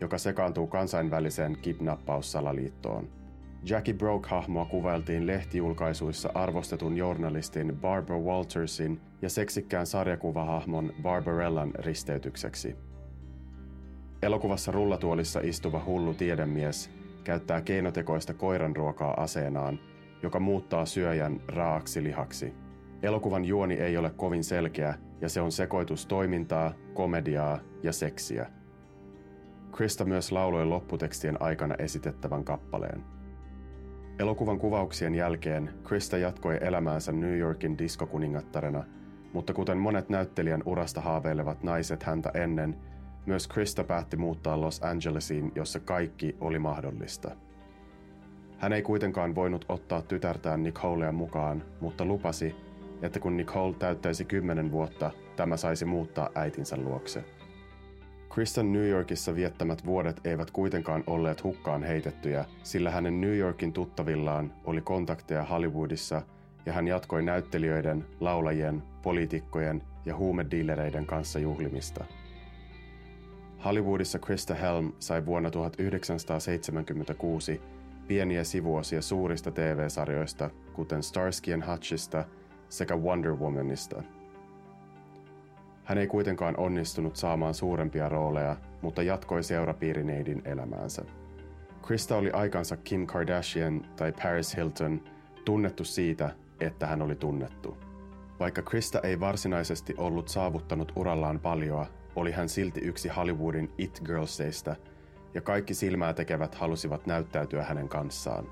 joka 0.00 0.18
sekaantuu 0.18 0.66
kansainväliseen 0.66 1.56
kidnappaussalaliittoon. 1.62 3.17
Jackie 3.64 3.94
Broke-hahmoa 3.94 4.64
kuvailtiin 4.64 5.26
lehtijulkaisuissa 5.26 6.30
arvostetun 6.34 6.96
journalistin 6.96 7.78
Barbara 7.80 8.18
Waltersin 8.18 9.00
ja 9.22 9.30
seksikkään 9.30 9.86
sarjakuvahahmon 9.86 10.92
Barbarellan 11.02 11.70
risteytykseksi. 11.74 12.76
Elokuvassa 14.22 14.72
rullatuolissa 14.72 15.40
istuva 15.40 15.82
hullu 15.86 16.14
tiedemies 16.14 16.90
käyttää 17.24 17.60
keinotekoista 17.60 18.34
koiranruokaa 18.34 19.22
aseenaan, 19.22 19.78
joka 20.22 20.40
muuttaa 20.40 20.86
syöjän 20.86 21.40
raaksi 21.48 22.02
lihaksi. 22.02 22.54
Elokuvan 23.02 23.44
juoni 23.44 23.74
ei 23.74 23.96
ole 23.96 24.10
kovin 24.10 24.44
selkeä 24.44 24.94
ja 25.20 25.28
se 25.28 25.40
on 25.40 25.52
sekoitus 25.52 26.06
toimintaa, 26.06 26.72
komediaa 26.94 27.58
ja 27.82 27.92
seksiä. 27.92 28.50
Krista 29.72 30.04
myös 30.04 30.32
lauloi 30.32 30.64
lopputekstien 30.66 31.42
aikana 31.42 31.74
esitettävän 31.78 32.44
kappaleen. 32.44 33.17
Elokuvan 34.18 34.58
kuvauksien 34.58 35.14
jälkeen 35.14 35.70
Krista 35.84 36.18
jatkoi 36.18 36.58
elämäänsä 36.60 37.12
New 37.12 37.38
Yorkin 37.38 37.78
diskokuningattarena, 37.78 38.84
mutta 39.32 39.54
kuten 39.54 39.78
monet 39.78 40.08
näyttelijän 40.08 40.62
urasta 40.66 41.00
haaveilevat 41.00 41.62
naiset 41.62 42.02
häntä 42.02 42.30
ennen, 42.34 42.76
myös 43.26 43.48
Krista 43.48 43.84
päätti 43.84 44.16
muuttaa 44.16 44.60
Los 44.60 44.82
Angelesiin, 44.82 45.52
jossa 45.54 45.80
kaikki 45.80 46.36
oli 46.40 46.58
mahdollista. 46.58 47.30
Hän 48.58 48.72
ei 48.72 48.82
kuitenkaan 48.82 49.34
voinut 49.34 49.64
ottaa 49.68 50.02
tytärtään 50.02 50.62
Nicolea 50.62 51.12
mukaan, 51.12 51.64
mutta 51.80 52.04
lupasi, 52.04 52.54
että 53.02 53.20
kun 53.20 53.36
Nicole 53.36 53.74
täyttäisi 53.74 54.24
kymmenen 54.24 54.72
vuotta, 54.72 55.10
tämä 55.36 55.56
saisi 55.56 55.84
muuttaa 55.84 56.30
äitinsä 56.34 56.76
luokse. 56.76 57.24
Kristen 58.28 58.72
New 58.72 58.88
Yorkissa 58.88 59.34
viettämät 59.34 59.86
vuodet 59.86 60.20
eivät 60.24 60.50
kuitenkaan 60.50 61.04
olleet 61.06 61.44
hukkaan 61.44 61.82
heitettyjä, 61.82 62.44
sillä 62.62 62.90
hänen 62.90 63.20
New 63.20 63.36
Yorkin 63.36 63.72
tuttavillaan 63.72 64.52
oli 64.64 64.80
kontakteja 64.80 65.44
Hollywoodissa 65.44 66.22
ja 66.66 66.72
hän 66.72 66.88
jatkoi 66.88 67.22
näyttelijöiden, 67.22 68.04
laulajien, 68.20 68.82
poliitikkojen 69.02 69.82
ja 70.04 70.16
huumedealereiden 70.16 71.06
kanssa 71.06 71.38
juhlimista. 71.38 72.04
Hollywoodissa 73.64 74.18
Krista 74.18 74.54
Helm 74.54 74.92
sai 74.98 75.26
vuonna 75.26 75.50
1976 75.50 77.60
pieniä 78.08 78.44
sivuosia 78.44 79.02
suurista 79.02 79.50
TV-sarjoista, 79.50 80.50
kuten 80.72 81.02
Starsky 81.02 81.60
Hutchista 81.70 82.24
sekä 82.68 82.96
Wonder 82.96 83.32
Womanista– 83.32 84.02
hän 85.88 85.98
ei 85.98 86.06
kuitenkaan 86.06 86.56
onnistunut 86.56 87.16
saamaan 87.16 87.54
suurempia 87.54 88.08
rooleja, 88.08 88.56
mutta 88.82 89.02
jatkoi 89.02 89.42
seurapiirineidin 89.42 90.42
elämäänsä. 90.44 91.04
Krista 91.86 92.16
oli 92.16 92.30
aikansa 92.30 92.76
Kim 92.76 93.06
Kardashian 93.06 93.80
tai 93.96 94.12
Paris 94.12 94.56
Hilton 94.56 95.00
tunnettu 95.44 95.84
siitä, 95.84 96.30
että 96.60 96.86
hän 96.86 97.02
oli 97.02 97.14
tunnettu. 97.14 97.76
Vaikka 98.40 98.62
Krista 98.62 99.00
ei 99.00 99.20
varsinaisesti 99.20 99.94
ollut 99.98 100.28
saavuttanut 100.28 100.92
urallaan 100.96 101.40
paljoa, 101.40 101.86
oli 102.16 102.32
hän 102.32 102.48
silti 102.48 102.80
yksi 102.80 103.08
Hollywoodin 103.08 103.70
It 103.78 104.02
Girlsista, 104.04 104.76
ja 105.34 105.40
kaikki 105.40 105.74
silmää 105.74 106.12
tekevät 106.12 106.54
halusivat 106.54 107.06
näyttäytyä 107.06 107.62
hänen 107.62 107.88
kanssaan. 107.88 108.46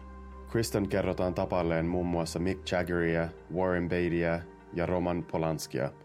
Kristen 0.50 0.88
kerrotaan 0.88 1.34
tapalleen 1.34 1.86
muun 1.86 2.06
muassa 2.06 2.38
Mick 2.38 2.72
Jaggeria, 2.72 3.28
Warren 3.54 3.88
Beattyä 3.88 4.40
ja 4.72 4.86
Roman 4.86 5.24
Polanskia– 5.32 5.90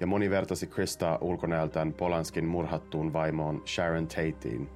ja 0.00 0.06
moni 0.06 0.30
vertasi 0.30 0.66
Kristaa 0.66 1.18
ulkonäöltään 1.20 1.92
Polanskin 1.92 2.48
murhattuun 2.48 3.12
vaimoon 3.12 3.62
Sharon 3.66 4.06
Tateen. 4.06 4.70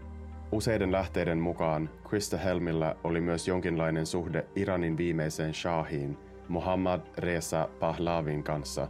Useiden 0.52 0.92
lähteiden 0.92 1.38
mukaan 1.38 1.90
Krista 2.08 2.36
Helmillä 2.36 2.96
oli 3.04 3.20
myös 3.20 3.48
jonkinlainen 3.48 4.06
suhde 4.06 4.46
Iranin 4.56 4.96
viimeiseen 4.96 5.54
shahiin, 5.54 6.18
Mohammad 6.48 7.00
Reza 7.18 7.68
Pahlavin 7.80 8.42
kanssa, 8.42 8.88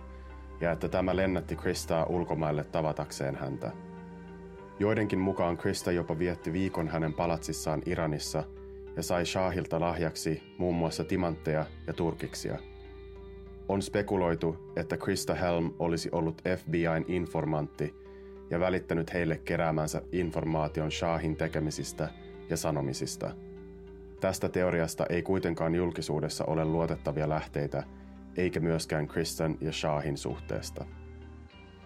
ja 0.61 0.73
että 0.73 0.89
tämä 0.89 1.17
lennätti 1.17 1.57
Kristaa 1.57 2.07
ulkomaille 2.07 2.65
tavatakseen 2.65 3.37
häntä. 3.37 3.73
Joidenkin 4.79 5.19
mukaan 5.19 5.57
Krista 5.57 5.93
jopa 5.93 6.19
vietti 6.19 6.53
viikon 6.53 6.89
hänen 6.89 7.13
palatsissaan 7.13 7.83
Iranissa 7.87 8.45
ja 8.97 9.03
sai 9.03 9.27
Shahilta 9.27 9.81
lahjaksi 9.81 10.55
muun 10.59 10.75
muassa 10.75 11.05
timantteja 11.05 11.67
ja 11.87 11.93
turkiksia– 11.93 12.59
on 13.69 13.83
spekuloitu, 13.83 14.73
että 14.77 14.97
Krista 14.97 15.35
Helm 15.35 15.73
olisi 15.79 16.09
ollut 16.13 16.43
FBIn 16.57 17.05
informantti 17.09 17.95
ja 18.51 18.61
välittänyt 18.61 19.15
heille 19.15 19.37
keräämänsä 19.37 20.03
informaation 20.13 20.93
Shahin 20.93 21.37
tekemisistä 21.37 22.09
ja 22.51 22.57
sanomisista. 22.57 23.31
Tästä 24.21 24.49
teoriasta 24.49 25.07
ei 25.09 25.23
kuitenkaan 25.23 25.75
julkisuudessa 25.75 26.45
ole 26.45 26.65
luotettavia 26.65 27.29
lähteitä, 27.29 27.83
eikä 28.37 28.61
myöskään 28.61 29.07
Kristan 29.07 29.59
ja 29.61 29.73
Shahin 29.73 30.17
suhteesta. 30.17 30.85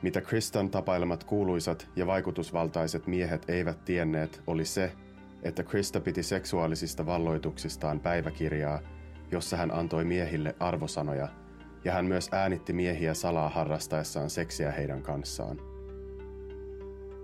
Mitä 0.03 0.21
Kristan 0.21 0.71
tapailemat 0.71 1.25
kuuluisat 1.25 1.89
ja 1.97 2.07
vaikutusvaltaiset 2.07 3.07
miehet 3.07 3.51
eivät 3.51 3.85
tienneet, 3.85 4.43
oli 4.47 4.65
se, 4.65 4.93
että 5.43 5.63
Krista 5.63 6.01
piti 6.01 6.23
seksuaalisista 6.23 7.07
valloituksistaan 7.07 8.01
päiväkirjaa, 8.01 8.81
jossa 9.31 9.57
hän 9.57 9.75
antoi 9.75 10.05
miehille 10.05 10.55
arvosanoja– 10.61 11.29
ja 11.89 11.95
hän 11.95 12.07
myös 12.07 12.29
äänitti 12.33 12.73
miehiä 12.73 13.15
salaa 13.15 13.49
harrastaessaan 13.49 14.31
seksiä 14.31 14.73
heidän 14.73 15.03
kanssaan. 15.03 15.61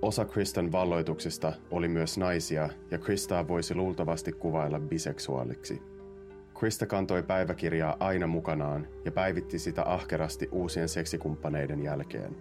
Osa 0.03 0.25
Kristan 0.25 0.73
valloituksista 0.73 1.53
oli 1.71 1.89
myös 1.89 2.19
naisia, 2.19 2.69
ja 2.91 2.99
Kristaa 2.99 3.49
voisi 3.49 3.75
luultavasti 3.75 4.33
kuvailla 4.33 4.81
biseksuaaliksi. 4.81 5.83
Krista 6.59 6.87
kantoi 6.87 7.23
päiväkirjaa 7.23 7.97
aina 8.01 8.27
mukanaan 8.27 8.87
ja 9.05 9.13
päivitti 9.13 9.59
sitä 9.59 9.83
ahkerasti 9.87 10.49
uusien 10.53 10.89
seksikumppaneiden 10.89 11.83
jälkeen. 11.83 12.37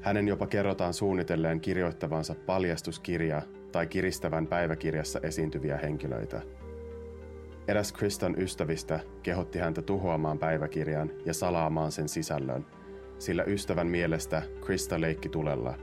Hänen 0.00 0.28
jopa 0.28 0.46
kerrotaan 0.46 0.94
suunnitelleen 0.94 1.60
kirjoittavansa 1.60 2.34
paljastuskirja 2.46 3.42
tai 3.72 3.86
kiristävän 3.86 4.46
päiväkirjassa 4.46 5.20
esiintyviä 5.22 5.76
henkilöitä– 5.76 6.42
Eräs 7.68 7.92
Kristan 7.92 8.34
ystävistä 8.38 9.00
kehotti 9.22 9.58
häntä 9.58 9.82
tuhoamaan 9.82 10.38
päiväkirjan 10.38 11.10
ja 11.24 11.34
salaamaan 11.34 11.92
sen 11.92 12.08
sisällön, 12.08 12.66
sillä 13.18 13.44
ystävän 13.44 13.86
mielestä 13.86 14.42
Krista 14.64 15.00
leikki 15.00 15.28
tulella. 15.28 15.74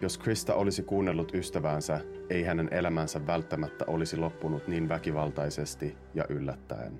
Jos 0.00 0.18
Krista 0.18 0.54
olisi 0.54 0.82
kuunnellut 0.82 1.34
ystäväänsä, 1.34 2.00
ei 2.30 2.42
hänen 2.42 2.68
elämänsä 2.72 3.26
välttämättä 3.26 3.84
olisi 3.86 4.16
loppunut 4.16 4.68
niin 4.68 4.88
väkivaltaisesti 4.88 5.96
ja 6.14 6.24
yllättäen. 6.28 6.98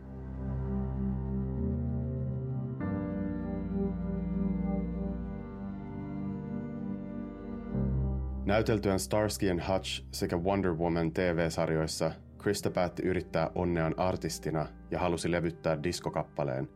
Näyteltyään 8.45 9.01
Starsky 9.01 9.51
and 9.51 9.61
Hutch 9.69 10.05
sekä 10.13 10.37
Wonder 10.37 10.73
Woman 10.75 11.13
TV-sarjoissa 11.13 12.13
Krista 12.45 12.71
päätti 12.71 13.03
yrittää 13.03 13.51
onneaan 13.55 13.95
artistina 13.97 14.67
ja 14.91 14.99
halusi 14.99 15.31
levyttää 15.31 15.83
diskokappaleen. 15.83 16.69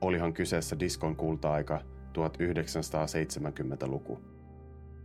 Olihan 0.00 0.32
kyseessä 0.32 0.80
diskon 0.80 1.16
kulta-aika 1.16 1.80
1970-luku. 2.18 4.20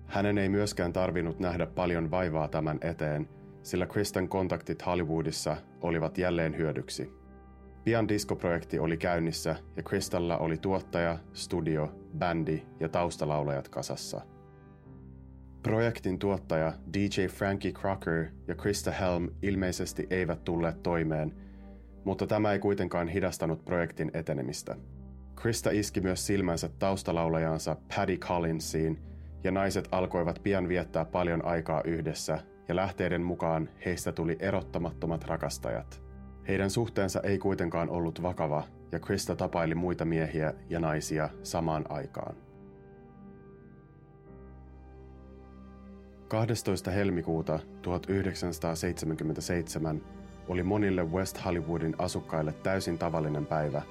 Hänen 0.06 0.38
ei 0.38 0.50
myöskään 0.50 0.94
tarvinnut 0.94 1.40
nähdä 1.40 1.66
paljon 1.66 2.12
vaivaa 2.12 2.48
tämän 2.48 2.78
eteen, 2.82 3.30
sillä 3.64 3.86
Kristan 3.86 4.30
kontaktit 4.30 4.86
Hollywoodissa 4.86 5.58
olivat 5.82 6.18
jälleen 6.18 6.58
hyödyksi. 6.58 7.14
Pian 7.84 8.08
diskoprojekti 8.08 8.80
oli 8.80 8.98
käynnissä 8.98 9.56
ja 9.76 9.84
Kristalla 9.84 10.38
oli 10.38 10.58
tuottaja, 10.58 11.18
studio, 11.34 11.92
bändi 12.18 12.62
ja 12.80 12.90
taustalaulajat 12.90 13.70
kasassa– 13.70 14.22
Projektin 15.64 16.20
tuottaja 16.20 16.74
DJ 16.94 17.26
Frankie 17.26 17.72
Crocker 17.72 18.26
ja 18.48 18.56
Krista 18.56 18.92
Helm 18.92 19.30
ilmeisesti 19.42 20.08
eivät 20.10 20.44
tulleet 20.44 20.84
toimeen, 20.84 21.34
mutta 22.04 22.28
tämä 22.28 22.52
ei 22.52 22.60
kuitenkaan 22.60 23.08
hidastanut 23.08 23.66
projektin 23.66 24.12
etenemistä. 24.14 24.76
Krista 25.36 25.70
iski 25.70 26.02
myös 26.02 26.28
silmänsä 26.28 26.70
taustalaulajansa 26.80 27.78
Paddy 27.96 28.18
Collinsiin, 28.18 29.00
ja 29.44 29.52
naiset 29.52 29.88
alkoivat 29.92 30.40
pian 30.44 30.68
viettää 30.68 31.06
paljon 31.06 31.46
aikaa 31.46 31.82
yhdessä, 31.84 32.40
ja 32.68 32.76
lähteiden 32.76 33.22
mukaan 33.22 33.70
heistä 33.86 34.12
tuli 34.12 34.38
erottamattomat 34.40 35.24
rakastajat. 35.24 36.02
Heidän 36.48 36.70
suhteensa 36.70 37.22
ei 37.24 37.38
kuitenkaan 37.38 37.90
ollut 37.90 38.22
vakava, 38.22 38.64
ja 38.92 39.00
Krista 39.00 39.36
tapaili 39.36 39.76
muita 39.76 40.06
miehiä 40.06 40.54
ja 40.70 40.80
naisia 40.80 41.30
samaan 41.44 41.86
aikaan. 41.90 42.36
12. 46.32 46.92
helmikuuta 46.92 47.60
1977 47.82 50.02
oli 50.48 50.64
monille 50.64 51.04
West 51.04 51.46
Hollywoodin 51.46 51.96
asukkaille 51.98 52.54
täysin 52.54 52.98
tavallinen 52.98 53.46
päivä, 53.46 53.82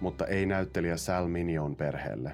mutta 0.00 0.26
ei 0.26 0.46
näyttelijä 0.46 0.96
Sal 0.96 1.28
Minion 1.28 1.76
perheelle. 1.76 2.32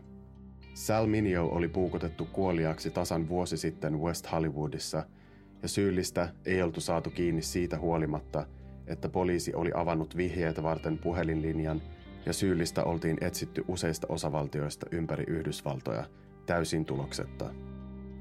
Sal 0.74 1.06
Minio 1.06 1.46
oli 1.46 1.68
puukotettu 1.68 2.28
kuoliaksi 2.32 2.90
tasan 2.90 3.28
vuosi 3.28 3.56
sitten 3.56 4.00
West 4.00 4.32
Hollywoodissa, 4.32 5.04
ja 5.62 5.68
syyllistä 5.68 6.28
ei 6.44 6.62
oltu 6.62 6.80
saatu 6.80 7.10
kiinni 7.10 7.42
siitä 7.42 7.78
huolimatta, 7.78 8.46
että 8.86 9.08
poliisi 9.08 9.54
oli 9.54 9.70
avannut 9.74 10.16
vihjeitä 10.16 10.62
varten 10.62 10.98
puhelinlinjan 10.98 11.82
ja 12.26 12.32
syyllistä 12.32 12.84
oltiin 12.84 13.18
etsitty 13.20 13.64
useista 13.68 14.06
osavaltioista 14.10 14.86
ympäri 14.90 15.24
Yhdysvaltoja 15.28 16.04
täysin 16.46 16.84
tuloksetta. 16.84 17.50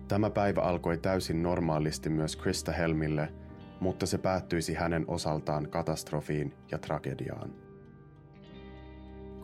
Tämä 0.07 0.29
päivä 0.29 0.61
alkoi 0.61 0.97
täysin 0.97 1.43
normaalisti 1.43 2.09
myös 2.09 2.35
Krista 2.35 2.71
Helmille, 2.71 3.33
mutta 3.79 4.05
se 4.05 4.17
päättyisi 4.17 4.73
hänen 4.73 5.05
osaltaan 5.07 5.69
katastrofiin 5.69 6.53
ja 6.71 6.77
tragediaan. 6.77 7.53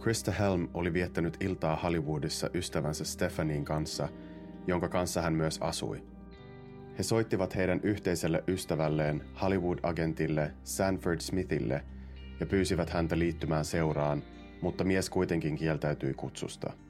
Krista 0.01 0.31
Helm 0.31 0.67
oli 0.73 0.93
viettänyt 0.93 1.37
iltaa 1.39 1.75
Hollywoodissa 1.75 2.49
ystävänsä 2.53 3.05
Stephanin 3.05 3.65
kanssa, 3.65 4.09
jonka 4.67 4.89
kanssa 4.89 5.21
hän 5.21 5.33
myös 5.33 5.57
asui. 5.61 6.03
He 6.97 7.03
soittivat 7.03 7.55
heidän 7.55 7.79
yhteiselle 7.83 8.43
ystävälleen 8.47 9.23
Hollywood-agentille 9.41 10.51
Sanford 10.63 11.19
Smithille 11.19 11.83
ja 12.39 12.45
pyysivät 12.45 12.89
häntä 12.89 13.19
liittymään 13.19 13.65
seuraan, 13.65 14.23
mutta 14.61 14.83
mies 14.83 15.09
kuitenkin 15.09 15.55
kieltäytyi 15.55 16.13
kutsusta– 16.13 16.73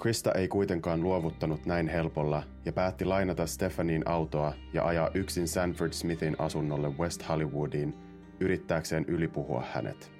Krista 0.00 0.32
ei 0.32 0.48
kuitenkaan 0.48 1.02
luovuttanut 1.02 1.66
näin 1.66 1.88
helpolla 1.88 2.42
ja 2.64 2.72
päätti 2.72 3.04
lainata 3.04 3.46
Stefanin 3.46 4.02
autoa 4.08 4.52
ja 4.72 4.86
ajaa 4.86 5.10
yksin 5.14 5.48
Sanford 5.48 5.92
Smithin 5.92 6.36
asunnolle 6.38 6.88
West 6.88 7.28
Hollywoodiin 7.28 7.94
yrittääkseen 8.40 9.04
ylipuhua 9.08 9.64
hänet. 9.72 10.12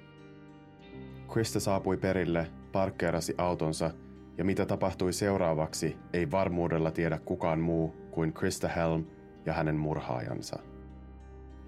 Krista 1.33 1.59
saapui 1.59 1.97
perille, 1.97 2.47
parkkeerasi 2.71 3.35
autonsa 3.37 3.91
ja 4.37 4.45
mitä 4.45 4.65
tapahtui 4.65 5.13
seuraavaksi 5.13 5.97
ei 6.13 6.31
varmuudella 6.31 6.91
tiedä 6.91 7.19
kukaan 7.25 7.59
muu 7.59 7.95
kuin 8.11 8.33
Krista 8.33 8.67
Helm 8.67 9.05
ja 9.45 9.53
hänen 9.53 9.75
murhaajansa. 9.75 10.59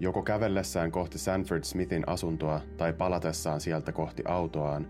Joko 0.00 0.22
kävellessään 0.22 0.90
kohti 0.90 1.18
Sanford 1.18 1.64
Smithin 1.64 2.08
asuntoa 2.08 2.60
tai 2.76 2.92
palatessaan 2.92 3.60
sieltä 3.60 3.92
kohti 3.92 4.22
autoaan, 4.26 4.86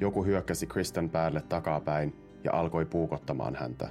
joku 0.00 0.24
hyökkäsi 0.24 0.66
Kristan 0.66 1.10
päälle 1.10 1.40
takapäin 1.40 2.21
ja 2.44 2.52
alkoi 2.52 2.84
puukottamaan 2.84 3.54
häntä. 3.54 3.88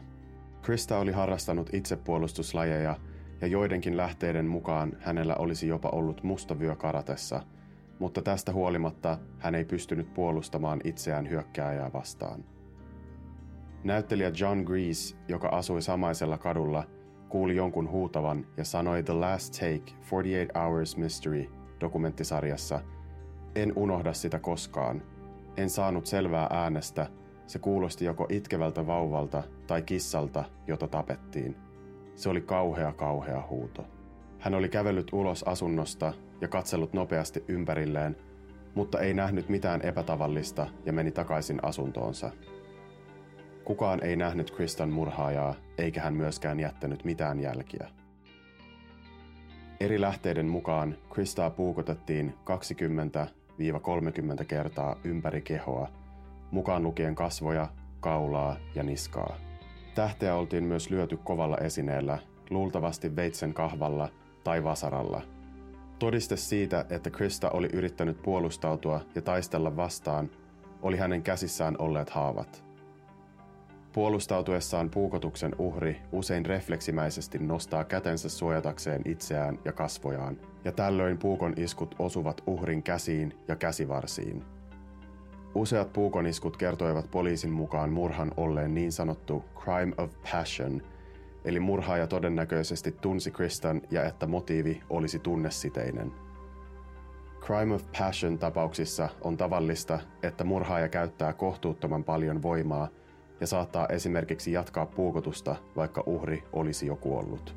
Krista 0.61 0.97
oli 0.97 1.11
harrastanut 1.11 1.73
itsepuolustuslajeja 1.73 2.95
ja 3.41 3.47
joidenkin 3.47 3.97
lähteiden 3.97 4.45
mukaan 4.45 4.93
hänellä 4.99 5.35
olisi 5.35 5.67
jopa 5.67 5.89
ollut 5.89 6.23
mustavyö 6.23 6.75
karatessa, 6.75 7.43
mutta 7.99 8.21
tästä 8.21 8.53
huolimatta 8.53 9.17
hän 9.39 9.55
ei 9.55 9.65
pystynyt 9.65 10.13
puolustamaan 10.13 10.81
itseään 10.83 11.29
hyökkääjää 11.29 11.93
vastaan. 11.93 12.43
Näyttelijä 13.83 14.31
John 14.39 14.59
Grease, 14.59 15.15
joka 15.27 15.47
asui 15.47 15.81
samaisella 15.81 16.37
kadulla, 16.37 16.83
kuuli 17.29 17.55
jonkun 17.55 17.89
huutavan 17.89 18.45
ja 18.57 18.63
sanoi 18.63 19.03
The 19.03 19.13
Last 19.13 19.53
Take 19.53 19.91
48 20.11 20.61
Hours 20.61 20.97
Mystery 20.97 21.51
dokumenttisarjassa, 21.81 22.79
en 23.55 23.73
unohda 23.75 24.13
sitä 24.13 24.39
koskaan. 24.39 25.01
En 25.57 25.69
saanut 25.69 26.05
selvää 26.05 26.47
äänestä, 26.49 27.07
se 27.47 27.59
kuulosti 27.59 28.05
joko 28.05 28.27
itkevältä 28.29 28.87
vauvalta 28.87 29.43
tai 29.67 29.81
kissalta, 29.81 30.43
jota 30.67 30.87
tapettiin. 30.87 31.55
Se 32.15 32.29
oli 32.29 32.41
kauhea 32.41 32.93
kauhea 32.93 33.43
huuto. 33.49 33.85
Hän 34.39 34.53
oli 34.53 34.69
kävellyt 34.69 35.13
ulos 35.13 35.43
asunnosta 35.43 36.13
ja 36.41 36.47
katsellut 36.47 36.93
nopeasti 36.93 37.43
ympärilleen, 37.47 38.17
mutta 38.75 38.99
ei 38.99 39.13
nähnyt 39.13 39.49
mitään 39.49 39.81
epätavallista 39.81 40.67
ja 40.85 40.93
meni 40.93 41.11
takaisin 41.11 41.59
asuntoonsa. 41.63 42.31
Kukaan 43.63 44.03
ei 44.03 44.15
nähnyt 44.15 44.51
Kristan 44.51 44.89
murhaajaa, 44.89 45.55
eikä 45.77 46.01
hän 46.01 46.13
myöskään 46.13 46.59
jättänyt 46.59 47.03
mitään 47.03 47.39
jälkiä. 47.39 47.89
Eri 49.79 50.01
lähteiden 50.01 50.47
mukaan 50.47 50.97
Kristaa 51.09 51.49
puukotettiin 51.49 52.33
20-30 54.41 54.45
kertaa 54.45 54.95
ympäri 55.03 55.41
kehoa– 55.41 55.87
mukaan 56.51 56.83
lukien 56.83 57.15
kasvoja, 57.15 57.67
kaulaa 57.99 58.57
ja 58.75 58.83
niskaa. 58.83 59.35
Tähteä 59.95 60.35
oltiin 60.35 60.63
myös 60.63 60.89
lyöty 60.89 61.17
kovalla 61.17 61.57
esineellä, 61.57 62.19
luultavasti 62.49 63.15
veitsen 63.15 63.53
kahvalla 63.53 64.09
tai 64.43 64.63
vasaralla. 64.63 65.21
Todiste 65.99 66.37
siitä, 66.37 66.85
että 66.89 67.09
Krista 67.09 67.49
oli 67.49 67.69
yrittänyt 67.73 68.21
puolustautua 68.21 69.01
ja 69.15 69.21
taistella 69.21 69.75
vastaan, 69.75 70.29
oli 70.81 70.97
hänen 70.97 71.23
käsissään 71.23 71.75
olleet 71.79 72.09
haavat. 72.09 72.63
Puolustautuessaan 73.93 74.89
puukotuksen 74.89 75.55
uhri 75.57 76.01
usein 76.11 76.45
refleksimäisesti 76.45 77.39
nostaa 77.39 77.83
kätensä 77.83 78.29
suojatakseen 78.29 79.01
itseään 79.05 79.59
ja 79.65 79.71
kasvojaan, 79.71 80.37
ja 80.65 80.71
tällöin 80.71 81.17
puukon 81.17 81.53
iskut 81.57 81.95
osuvat 81.99 82.41
uhrin 82.47 82.83
käsiin 82.83 83.39
ja 83.47 83.55
käsivarsiin. 83.55 84.60
Useat 85.55 85.93
puukoniskut 85.93 86.57
kertoivat 86.57 87.11
poliisin 87.11 87.51
mukaan 87.51 87.91
murhan 87.91 88.31
olleen 88.37 88.73
niin 88.73 88.91
sanottu 88.91 89.43
crime 89.63 89.93
of 89.97 90.11
passion, 90.31 90.81
eli 91.45 91.59
murhaaja 91.59 92.07
todennäköisesti 92.07 92.91
tunsi 92.91 93.31
Kristan 93.31 93.81
ja 93.91 94.03
että 94.03 94.27
motiivi 94.27 94.83
olisi 94.89 95.19
tunnesiteinen. 95.19 96.11
Crime 97.45 97.75
of 97.75 97.83
passion 97.99 98.37
tapauksissa 98.37 99.09
on 99.21 99.37
tavallista, 99.37 99.99
että 100.23 100.43
murhaaja 100.43 100.89
käyttää 100.89 101.33
kohtuuttoman 101.33 102.03
paljon 102.03 102.41
voimaa 102.41 102.87
ja 103.39 103.47
saattaa 103.47 103.87
esimerkiksi 103.87 104.51
jatkaa 104.51 104.85
puukotusta, 104.85 105.55
vaikka 105.75 106.03
uhri 106.05 106.43
olisi 106.53 106.87
jo 106.87 106.95
kuollut. 106.95 107.55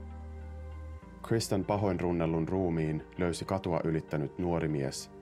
Kristan 1.23 1.65
pahoin 1.65 2.01
runnellun 2.01 2.49
ruumiin 2.49 3.03
löysi 3.19 3.45
katua 3.45 3.81
ylittänyt 3.85 4.39
nuori 4.39 4.69
mies, 4.69 5.14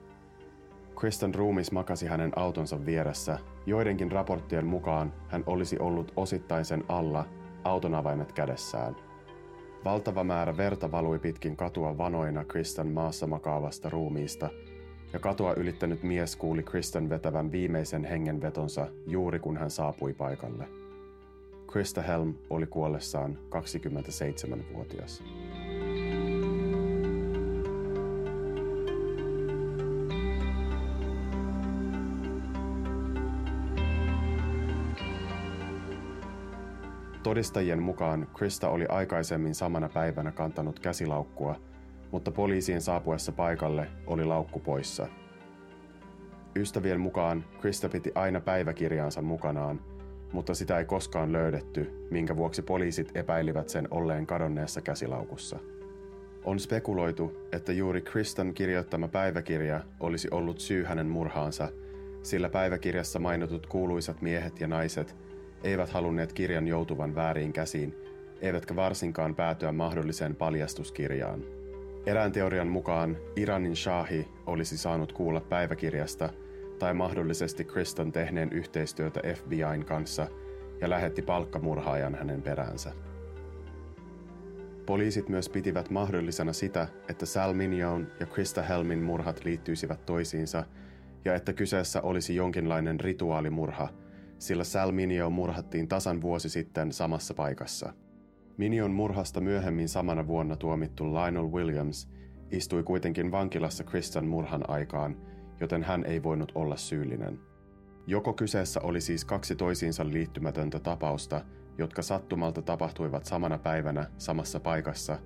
Kristan 0.95 1.35
ruumis 1.35 1.71
makasi 1.71 2.07
hänen 2.07 2.31
autonsa 2.35 2.85
vieressä. 2.85 3.39
Joidenkin 3.65 4.11
raporttien 4.11 4.65
mukaan 4.65 5.13
hän 5.27 5.43
olisi 5.45 5.79
ollut 5.79 6.13
osittain 6.15 6.65
sen 6.65 6.83
alla, 6.89 7.25
auton 7.63 7.95
avaimet 7.95 8.31
kädessään. 8.31 8.95
Valtava 9.85 10.23
määrä 10.23 10.57
verta 10.57 10.91
valui 10.91 11.19
pitkin 11.19 11.55
katua 11.55 11.97
vanoina 11.97 12.45
Kristan 12.45 12.87
maassa 12.87 13.27
makaavasta 13.27 13.89
ruumiista, 13.89 14.49
ja 15.13 15.19
katua 15.19 15.53
ylittänyt 15.53 16.03
mies 16.03 16.35
kuuli 16.35 16.63
Kristan 16.63 17.09
vetävän 17.09 17.51
viimeisen 17.51 18.05
hengenvetonsa 18.05 18.87
juuri 19.07 19.39
kun 19.39 19.57
hän 19.57 19.69
saapui 19.71 20.13
paikalle. 20.13 20.67
Krista 21.67 22.01
Helm 22.01 22.33
oli 22.49 22.65
kuollessaan 22.65 23.37
27-vuotias. 23.49 25.23
Todistajien 37.23 37.83
mukaan 37.83 38.27
Krista 38.33 38.69
oli 38.69 38.85
aikaisemmin 38.89 39.55
samana 39.55 39.89
päivänä 39.89 40.31
kantanut 40.31 40.79
käsilaukkua, 40.79 41.55
mutta 42.11 42.31
poliisien 42.31 42.81
saapuessa 42.81 43.31
paikalle 43.31 43.87
oli 44.07 44.25
laukku 44.25 44.59
poissa. 44.59 45.07
Ystävien 46.55 46.99
mukaan 46.99 47.45
Krista 47.61 47.89
piti 47.89 48.11
aina 48.15 48.41
päiväkirjaansa 48.41 49.21
mukanaan, 49.21 49.81
mutta 50.33 50.53
sitä 50.53 50.79
ei 50.79 50.85
koskaan 50.85 51.33
löydetty, 51.33 52.07
minkä 52.11 52.35
vuoksi 52.35 52.61
poliisit 52.61 53.11
epäilivät 53.17 53.69
sen 53.69 53.87
olleen 53.91 54.25
kadonneessa 54.25 54.81
käsilaukussa. 54.81 55.59
On 56.43 56.59
spekuloitu, 56.59 57.47
että 57.51 57.73
juuri 57.73 58.01
Kristan 58.01 58.53
kirjoittama 58.53 59.07
päiväkirja 59.07 59.83
olisi 59.99 60.27
ollut 60.31 60.59
syy 60.59 60.83
hänen 60.83 61.07
murhaansa, 61.07 61.69
sillä 62.23 62.49
päiväkirjassa 62.49 63.19
mainitut 63.19 63.67
kuuluisat 63.67 64.21
miehet 64.21 64.59
ja 64.61 64.67
naiset– 64.67 65.15
eivät 65.63 65.89
halunneet 65.89 66.33
kirjan 66.33 66.67
joutuvan 66.67 67.15
väärin 67.15 67.53
käsiin, 67.53 67.95
eivätkä 68.41 68.75
varsinkaan 68.75 69.35
päätyä 69.35 69.71
mahdolliseen 69.71 70.35
paljastuskirjaan. 70.35 71.43
Erään 72.05 72.31
teorian 72.31 72.67
mukaan 72.67 73.17
Iranin 73.35 73.75
shahi 73.75 74.27
olisi 74.45 74.77
saanut 74.77 75.13
kuulla 75.13 75.41
päiväkirjasta 75.41 76.29
tai 76.79 76.93
mahdollisesti 76.93 77.63
Kriston 77.63 78.11
tehneen 78.11 78.49
yhteistyötä 78.51 79.19
FBIn 79.35 79.85
kanssa 79.85 80.27
ja 80.81 80.89
lähetti 80.89 81.21
palkkamurhaajan 81.21 82.15
hänen 82.15 82.41
peräänsä. 82.41 82.91
Poliisit 84.85 85.29
myös 85.29 85.49
pitivät 85.49 85.89
mahdollisena 85.89 86.53
sitä, 86.53 86.87
että 87.09 87.25
Sal 87.25 87.53
ja 88.19 88.25
Krista 88.25 88.61
Helmin 88.61 89.03
murhat 89.03 89.45
liittyisivät 89.45 90.05
toisiinsa 90.05 90.63
ja 91.25 91.35
että 91.35 91.53
kyseessä 91.53 92.01
olisi 92.01 92.35
jonkinlainen 92.35 92.99
rituaalimurha– 92.99 93.89
sillä 94.43 94.63
Sal 94.63 94.91
Minio 94.91 95.29
murhattiin 95.29 95.87
tasan 95.87 96.21
vuosi 96.21 96.49
sitten 96.49 96.91
samassa 96.91 97.33
paikassa. 97.33 97.93
Minion 98.57 98.91
murhasta 98.91 99.41
myöhemmin 99.41 99.89
samana 99.89 100.27
vuonna 100.27 100.55
tuomittu 100.55 101.13
Lionel 101.13 101.51
Williams 101.51 102.09
istui 102.51 102.83
kuitenkin 102.83 103.31
vankilassa 103.31 103.83
Kristan 103.83 104.25
murhan 104.25 104.69
aikaan, 104.69 105.17
joten 105.59 105.83
hän 105.83 106.05
ei 106.05 106.23
voinut 106.23 106.51
olla 106.55 106.77
syyllinen. 106.77 107.39
Joko 108.07 108.33
kyseessä 108.33 108.81
oli 108.81 109.01
siis 109.01 109.25
kaksi 109.25 109.55
toisiinsa 109.55 110.05
liittymätöntä 110.09 110.79
tapausta, 110.79 111.41
jotka 111.77 112.01
sattumalta 112.01 112.61
tapahtuivat 112.61 113.25
samana 113.25 113.57
päivänä 113.57 114.09
samassa 114.17 114.59
paikassa, 114.59 115.17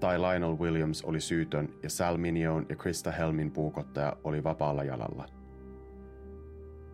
tai 0.00 0.18
Lionel 0.18 0.58
Williams 0.58 1.02
oli 1.02 1.20
syytön 1.20 1.68
ja 1.82 1.90
Sal 1.90 2.16
Minion 2.16 2.66
ja 2.68 2.76
Krista 2.76 3.10
Helmin 3.10 3.50
puukottaja 3.50 4.16
oli 4.24 4.44
vapaalla 4.44 4.84
jalalla. 4.84 5.35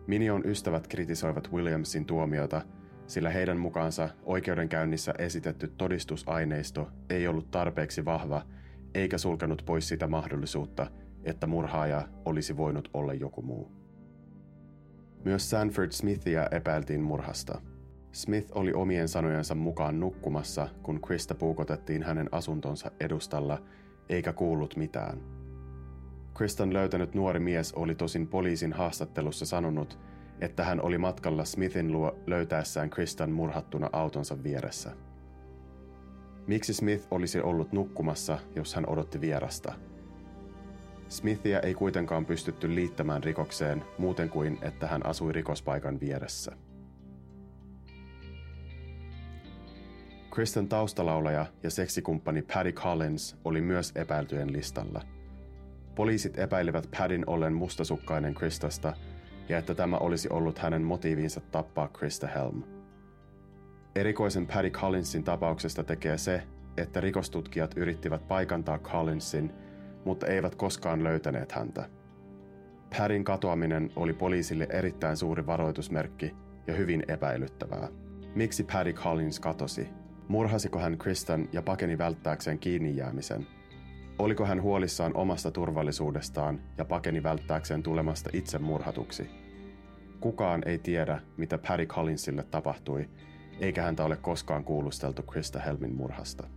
Minion 0.07 0.41
ystävät 0.45 0.87
kritisoivat 0.87 1.51
Williamsin 1.51 2.05
tuomiota, 2.05 2.61
sillä 3.07 3.29
heidän 3.29 3.57
mukaansa 3.57 4.09
oikeudenkäynnissä 4.23 5.13
esitetty 5.17 5.73
todistusaineisto 5.77 6.89
ei 7.09 7.27
ollut 7.27 7.51
tarpeeksi 7.51 8.05
vahva 8.05 8.45
eikä 8.93 9.17
sulkenut 9.17 9.63
pois 9.65 9.87
sitä 9.87 10.07
mahdollisuutta, 10.07 10.87
että 11.23 11.47
murhaaja 11.47 12.07
olisi 12.25 12.57
voinut 12.57 12.89
olla 12.93 13.13
joku 13.13 13.41
muu. 13.41 13.71
Myös 15.25 15.49
Sanford 15.49 15.91
Smithia 15.91 16.47
epäiltiin 16.51 17.01
murhasta. 17.01 17.61
Smith 18.11 18.51
oli 18.55 18.73
omien 18.73 19.07
sanojensa 19.07 19.55
mukaan 19.55 19.99
nukkumassa, 19.99 20.67
kun 20.83 21.01
Krista 21.01 21.35
puukotettiin 21.35 22.03
hänen 22.03 22.29
asuntonsa 22.31 22.91
edustalla, 22.99 23.61
eikä 24.09 24.33
kuullut 24.33 24.75
mitään– 24.75 25.17
Kristan 26.43 26.73
löytänyt 26.73 27.15
nuori 27.15 27.39
mies 27.39 27.73
oli 27.73 27.95
tosin 27.95 28.27
poliisin 28.27 28.73
haastattelussa 28.73 29.45
sanonut, 29.45 29.99
että 30.41 30.63
hän 30.63 30.81
oli 30.81 30.97
matkalla 30.97 31.45
Smithin 31.45 31.91
luo 31.91 32.15
löytäessään 32.27 32.89
Kristan 32.89 33.31
murhattuna 33.31 33.89
autonsa 33.93 34.43
vieressä. 34.43 34.91
Miksi 36.47 36.73
Smith 36.73 37.07
olisi 37.11 37.41
ollut 37.41 37.71
nukkumassa, 37.71 38.39
jos 38.55 38.75
hän 38.75 38.89
odotti 38.89 39.21
vierasta? 39.21 39.73
Smithia 41.09 41.59
ei 41.59 41.73
kuitenkaan 41.73 42.25
pystytty 42.25 42.75
liittämään 42.75 43.23
rikokseen 43.23 43.83
muuten 43.97 44.29
kuin, 44.29 44.59
että 44.61 44.87
hän 44.87 45.05
asui 45.05 45.31
rikospaikan 45.31 45.99
vieressä. 45.99 46.51
Kristen 50.31 50.67
taustalaulaja 50.67 51.45
ja 51.63 51.69
seksikumppani 51.69 52.41
Paddy 52.41 52.71
Collins 52.71 53.35
oli 53.45 53.61
myös 53.61 53.91
epäiltyjen 53.95 54.53
listalla– 54.53 55.01
Poliisit 55.95 56.39
epäilivät 56.39 56.89
Padin 56.97 57.23
ollen 57.27 57.53
mustasukkainen 57.53 58.33
Kristasta 58.33 58.93
ja 59.49 59.57
että 59.57 59.75
tämä 59.75 59.97
olisi 59.97 60.29
ollut 60.29 60.59
hänen 60.59 60.81
motiivinsa 60.81 61.41
tappaa 61.51 61.87
Krista 61.87 62.27
Helm. 62.27 62.63
Erikoisen 63.95 64.47
Paddy 64.47 64.69
Collinsin 64.69 65.23
tapauksesta 65.23 65.83
tekee 65.83 66.17
se, 66.17 66.43
että 66.77 67.01
rikostutkijat 67.01 67.77
yrittivät 67.77 68.27
paikantaa 68.27 68.79
Collinsin, 68.79 69.51
mutta 70.05 70.27
eivät 70.27 70.55
koskaan 70.55 71.03
löytäneet 71.03 71.51
häntä. 71.51 71.89
Padin 72.97 73.23
katoaminen 73.23 73.89
oli 73.95 74.13
poliisille 74.13 74.67
erittäin 74.69 75.17
suuri 75.17 75.45
varoitusmerkki 75.45 76.35
ja 76.67 76.73
hyvin 76.73 77.03
epäilyttävää. 77.07 77.87
Miksi 78.35 78.63
Paddy 78.63 78.93
Collins 78.93 79.39
katosi? 79.39 79.87
Murhasiko 80.27 80.79
hän 80.79 80.97
Kristan 80.97 81.49
ja 81.51 81.61
pakeni 81.61 81.97
välttääkseen 81.97 82.59
kiinni 82.59 82.97
jäämisen– 82.97 83.47
Oliko 84.19 84.45
hän 84.45 84.61
huolissaan 84.61 85.15
omasta 85.15 85.51
turvallisuudestaan 85.51 86.61
ja 86.77 86.85
pakeni 86.85 87.23
välttääkseen 87.23 87.83
tulemasta 87.83 88.29
itse 88.33 88.59
murhatuksi? 88.59 89.29
Kukaan 90.19 90.61
ei 90.65 90.77
tiedä, 90.77 91.21
mitä 91.37 91.57
Paddy 91.57 91.85
Collinsille 91.85 92.43
tapahtui, 92.43 93.09
eikä 93.59 93.83
häntä 93.83 94.05
ole 94.05 94.15
koskaan 94.15 94.63
kuulusteltu 94.63 95.21
Krista 95.21 95.59
Helmin 95.59 95.95
murhasta. 95.95 96.47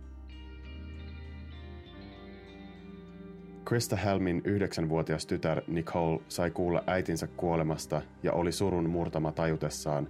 Krista 3.65 3.95
Helmin 3.95 4.41
yhdeksänvuotias 4.45 5.25
tytär 5.25 5.61
Nicole 5.67 6.21
sai 6.27 6.51
kuulla 6.51 6.83
äitinsä 6.87 7.27
kuolemasta 7.27 8.01
ja 8.23 8.33
oli 8.33 8.51
surun 8.51 8.89
murtama 8.89 9.31
tajutessaan, 9.31 10.07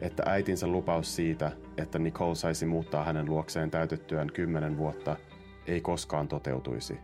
että 0.00 0.22
äitinsä 0.26 0.66
lupaus 0.66 1.16
siitä, 1.16 1.52
että 1.76 1.98
Nicole 1.98 2.34
saisi 2.34 2.66
muuttaa 2.66 3.04
hänen 3.04 3.26
luokseen 3.26 3.70
täytettyään 3.70 4.32
kymmenen 4.32 4.78
vuotta– 4.78 5.16
ei 5.66 5.80
koskaan 5.80 6.28
toteutuisi. 6.28 6.98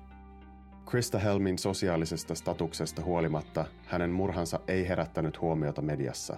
Krista 0.87 1.19
Helmin 1.19 1.59
sosiaalisesta 1.59 2.35
statuksesta 2.35 3.03
huolimatta 3.03 3.65
hänen 3.87 4.11
murhansa 4.11 4.61
ei 4.69 4.89
herättänyt 4.89 5.41
huomiota 5.41 5.83
mediassa. 5.83 6.37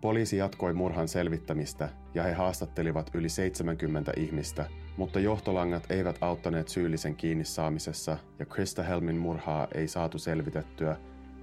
Poliisi 0.00 0.36
jatkoi 0.36 0.72
murhan 0.72 1.08
selvittämistä 1.08 1.88
ja 2.14 2.22
he 2.22 2.32
haastattelivat 2.32 3.10
yli 3.14 3.28
70 3.28 4.12
ihmistä, 4.16 4.66
mutta 4.96 5.20
johtolangat 5.20 5.90
eivät 5.90 6.18
auttaneet 6.20 6.68
syyllisen 6.68 7.16
kiinni 7.16 7.44
saamisessa 7.44 8.18
ja 8.38 8.46
Krista 8.46 8.82
Helmin 8.82 9.16
murhaa 9.16 9.68
ei 9.74 9.88
saatu 9.88 10.18
selvitettyä 10.18 10.96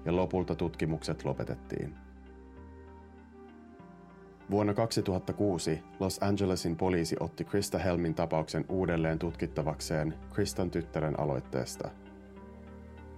ja 0.05 0.15
lopulta 0.15 0.55
tutkimukset 0.55 1.25
lopetettiin. 1.25 2.08
Vuonna 4.51 4.73
2006 4.73 5.83
Los 5.99 6.23
Angelesin 6.23 6.75
poliisi 6.75 7.15
otti 7.19 7.43
Krista 7.43 7.77
Helmin 7.77 8.15
tapauksen 8.15 8.65
uudelleen 8.69 9.19
tutkittavakseen 9.19 10.13
Kristan 10.33 10.71
tyttären 10.71 11.19
aloitteesta. 11.19 11.89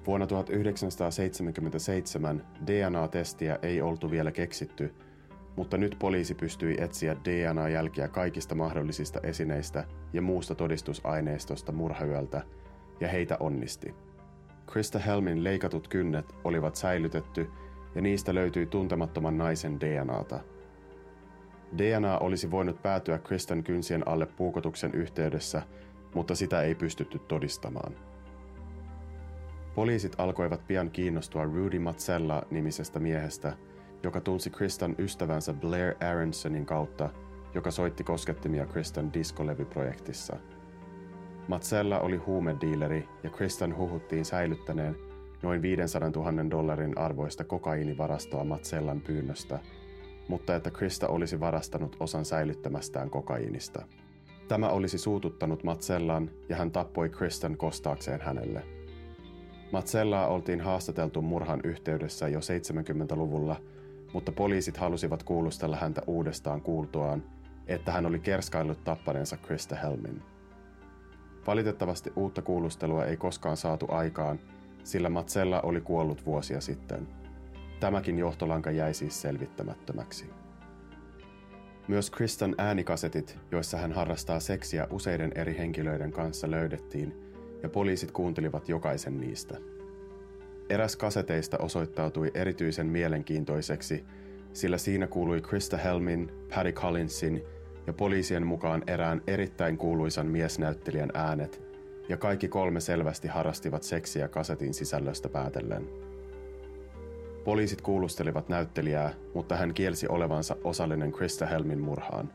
Vuonna 0.08 0.28
1977 0.28 2.46
DNA-testiä 2.66 3.60
ei 3.62 3.82
oltu 3.82 4.12
vielä 4.12 4.32
keksitty, 4.32 4.94
mutta 5.56 5.78
nyt 5.78 5.96
poliisi 6.00 6.36
pystyi 6.36 6.76
etsiä 6.80 7.16
DNA-jälkiä 7.16 8.08
kaikista 8.08 8.56
mahdollisista 8.56 9.20
esineistä 9.24 9.84
ja 10.14 10.22
muusta 10.22 10.56
todistusaineistosta 10.56 11.72
murhayöltä, 11.72 12.42
ja 13.00 13.08
heitä 13.08 13.38
onnisti. 13.40 13.96
Krista 14.66 15.00
Helmin 15.00 15.44
leikatut 15.44 15.88
kynnet 15.88 16.36
olivat 16.44 16.76
säilytetty, 16.76 17.50
ja 17.96 18.02
niistä 18.02 18.36
löytyi 18.36 18.66
tuntemattoman 18.66 19.38
naisen 19.38 19.80
DNAta– 19.80 20.40
DNA 21.78 22.18
olisi 22.18 22.52
voinut 22.52 22.82
päätyä 22.82 23.18
Kristen 23.18 23.64
kynsien 23.64 24.08
alle 24.08 24.26
puukotuksen 24.26 24.92
yhteydessä, 24.94 25.62
mutta 26.16 26.36
sitä 26.36 26.62
ei 26.62 26.76
pystytty 26.76 27.20
todistamaan. 27.20 27.96
Poliisit 29.76 30.16
alkoivat 30.18 30.68
pian 30.68 30.92
kiinnostua 30.92 31.44
Rudy 31.44 31.80
Matsella-nimisestä 31.80 33.00
miehestä, 33.00 33.54
joka 34.04 34.22
tunsi 34.22 34.50
Kristan 34.50 34.96
ystävänsä 35.00 35.54
Blair 35.54 35.96
Aronsonin 36.10 36.66
kautta, 36.66 37.10
joka 37.54 37.72
soitti 37.72 38.04
koskettimia 38.04 38.66
Kristan 38.66 39.14
diskolevyprojektissa. 39.14 40.38
Matsella 41.48 42.00
oli 42.00 42.18
huumediileri 42.18 43.10
ja 43.24 43.30
Kristan 43.30 43.78
huhuttiin 43.78 44.26
säilyttäneen 44.26 44.96
noin 45.42 45.62
500 45.62 46.10
000 46.10 46.50
dollarin 46.52 46.98
arvoista 46.98 47.44
kokainivarastoa 47.44 48.44
Matsellan 48.44 49.02
pyynnöstä, 49.02 49.60
mutta 50.32 50.56
että 50.56 50.72
Krista 50.72 51.08
olisi 51.08 51.40
varastanut 51.40 51.98
osan 52.00 52.26
säilyttämästään 52.26 53.10
kokainista. 53.10 53.86
Tämä 54.48 54.70
olisi 54.70 54.98
suututtanut 54.98 55.64
Matsellan 55.64 56.30
ja 56.50 56.56
hän 56.56 56.72
tappoi 56.72 57.10
Kristan 57.10 57.58
kostaakseen 57.58 58.22
hänelle. 58.22 58.64
Matsellaa 59.72 60.28
oltiin 60.28 60.62
haastateltu 60.62 61.22
murhan 61.22 61.60
yhteydessä 61.64 62.28
jo 62.28 62.40
70-luvulla, 62.40 63.56
mutta 64.14 64.32
poliisit 64.32 64.78
halusivat 64.78 65.24
kuulustella 65.24 65.78
häntä 65.78 66.02
uudestaan 66.08 66.62
kuultuaan, 66.62 67.24
että 67.68 67.92
hän 67.92 68.06
oli 68.06 68.20
kerskaillut 68.20 68.84
tappaneensa 68.84 69.38
Krista 69.38 69.76
Helmin. 69.76 70.22
Valitettavasti 71.48 72.14
uutta 72.16 72.42
kuulustelua 72.42 73.06
ei 73.06 73.18
koskaan 73.18 73.58
saatu 73.58 73.86
aikaan, 73.90 74.40
sillä 74.84 75.10
Matsella 75.10 75.62
oli 75.62 75.82
kuollut 75.82 76.26
vuosia 76.26 76.62
sitten. 76.62 77.21
Tämäkin 77.82 78.20
johtolanka 78.20 78.72
jäi 78.72 78.94
siis 78.94 79.22
selvittämättömäksi. 79.22 80.26
Myös 81.88 82.10
Kristan 82.10 82.56
äänikasetit, 82.58 83.38
joissa 83.52 83.78
hän 83.78 83.92
harrastaa 83.92 84.40
seksiä 84.40 84.88
useiden 84.90 85.32
eri 85.36 85.58
henkilöiden 85.58 86.12
kanssa 86.12 86.52
löydettiin, 86.52 87.34
ja 87.64 87.70
poliisit 87.70 88.12
kuuntelivat 88.12 88.70
jokaisen 88.70 89.22
niistä. 89.22 89.58
Eräs 90.70 90.96
kaseteista 90.96 91.58
osoittautui 91.58 92.32
erityisen 92.34 92.88
mielenkiintoiseksi, 92.88 94.06
sillä 94.54 94.78
siinä 94.78 95.08
kuului 95.08 95.42
Krista 95.42 95.78
Helmin, 95.78 96.32
Patty 96.56 96.72
Collinsin 96.72 97.44
ja 97.88 97.94
poliisien 97.94 98.48
mukaan 98.48 98.84
erään 98.88 99.22
erittäin 99.28 99.78
kuuluisan 99.78 100.28
miesnäyttelijän 100.28 101.12
äänet, 101.14 101.62
ja 102.10 102.18
kaikki 102.18 102.48
kolme 102.48 102.80
selvästi 102.80 103.28
harrastivat 103.28 103.84
seksiä 103.84 104.28
kasetin 104.28 104.74
sisällöstä 104.74 105.30
päätellen. 105.30 106.11
Poliisit 107.44 107.82
kuulustelivat 107.82 108.50
näyttelijää, 108.50 109.14
mutta 109.36 109.56
hän 109.56 109.74
kielsi 109.74 110.08
olevansa 110.08 110.56
osallinen 110.64 111.12
Krista 111.12 111.46
Helmin 111.46 111.82
murhaan. 111.82 112.34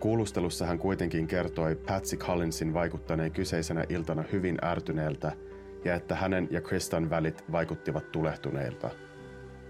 Kuulustelussa 0.00 0.66
hän 0.66 0.78
kuitenkin 0.78 1.26
kertoi 1.26 1.74
Patsy 1.74 2.16
Collinsin 2.16 2.74
vaikuttaneen 2.74 3.32
kyseisenä 3.32 3.84
iltana 3.88 4.24
hyvin 4.32 4.58
ärtyneeltä 4.64 5.32
ja 5.84 5.94
että 5.94 6.14
hänen 6.14 6.48
ja 6.50 6.60
Kristan 6.60 7.10
välit 7.10 7.44
vaikuttivat 7.52 8.12
tulehtuneilta– 8.12 8.90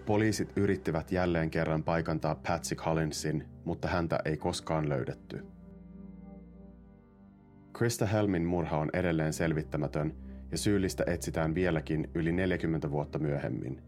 Poliisit 0.06 0.52
yrittivät 0.56 1.12
jälleen 1.12 1.50
kerran 1.50 1.82
paikantaa 1.82 2.34
Patsy 2.34 2.74
Collinsin, 2.74 3.44
mutta 3.64 3.88
häntä 3.88 4.18
ei 4.24 4.36
koskaan 4.36 4.88
löydetty. 4.88 5.46
Krista 7.72 8.06
Helmin 8.06 8.44
murha 8.44 8.78
on 8.78 8.90
edelleen 8.92 9.32
selvittämätön 9.32 10.14
ja 10.50 10.58
syyllistä 10.58 11.04
etsitään 11.06 11.54
vieläkin 11.54 12.10
yli 12.14 12.32
40 12.32 12.90
vuotta 12.90 13.18
myöhemmin. 13.18 13.82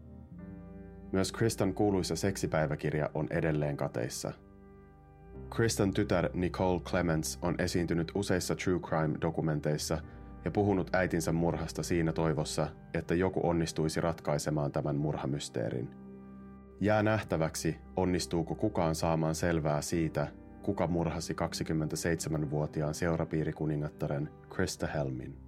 Myös 1.11 1.31
Kristan 1.31 1.73
kuuluisa 1.73 2.15
seksipäiväkirja 2.15 3.09
on 3.13 3.27
edelleen 3.29 3.77
kateissa. 3.77 4.33
Kristan 5.49 5.93
tytär 5.93 6.29
Nicole 6.33 6.79
Clements 6.79 7.39
on 7.41 7.55
esiintynyt 7.59 8.11
useissa 8.15 8.55
true 8.55 8.79
crime-dokumenteissa 8.79 9.97
ja 10.45 10.51
puhunut 10.51 10.95
äitinsä 10.95 11.31
murhasta 11.31 11.83
siinä 11.83 12.13
toivossa, 12.13 12.67
että 12.93 13.15
joku 13.15 13.47
onnistuisi 13.47 14.01
ratkaisemaan 14.01 14.71
tämän 14.71 14.95
murhamysteerin– 14.95 15.89
Jää 16.79 17.03
nähtäväksi, 17.03 17.77
onnistuuko 17.95 18.55
kukaan 18.55 18.95
saamaan 18.95 19.35
selvää 19.35 19.81
siitä, 19.81 20.27
kuka 20.63 20.87
murhasi 20.87 21.33
27-vuotiaan 21.33 22.93
seurapiirikuningattaren 22.93 24.29
Krista 24.49 24.87
Helmin. 24.87 25.46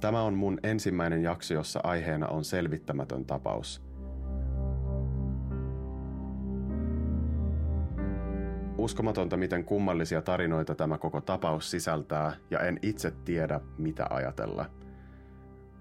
Tämä 0.00 0.22
on 0.22 0.34
mun 0.34 0.58
ensimmäinen 0.62 1.22
jakso, 1.22 1.54
jossa 1.54 1.80
aiheena 1.82 2.28
on 2.28 2.44
selvittämätön 2.44 3.24
tapaus. 3.24 3.82
Uskomatonta, 8.78 9.36
miten 9.36 9.64
kummallisia 9.64 10.22
tarinoita 10.22 10.74
tämä 10.74 10.98
koko 10.98 11.20
tapaus 11.20 11.70
sisältää, 11.70 12.32
ja 12.50 12.60
en 12.60 12.78
itse 12.82 13.10
tiedä, 13.24 13.60
mitä 13.78 14.06
ajatella– 14.10 14.66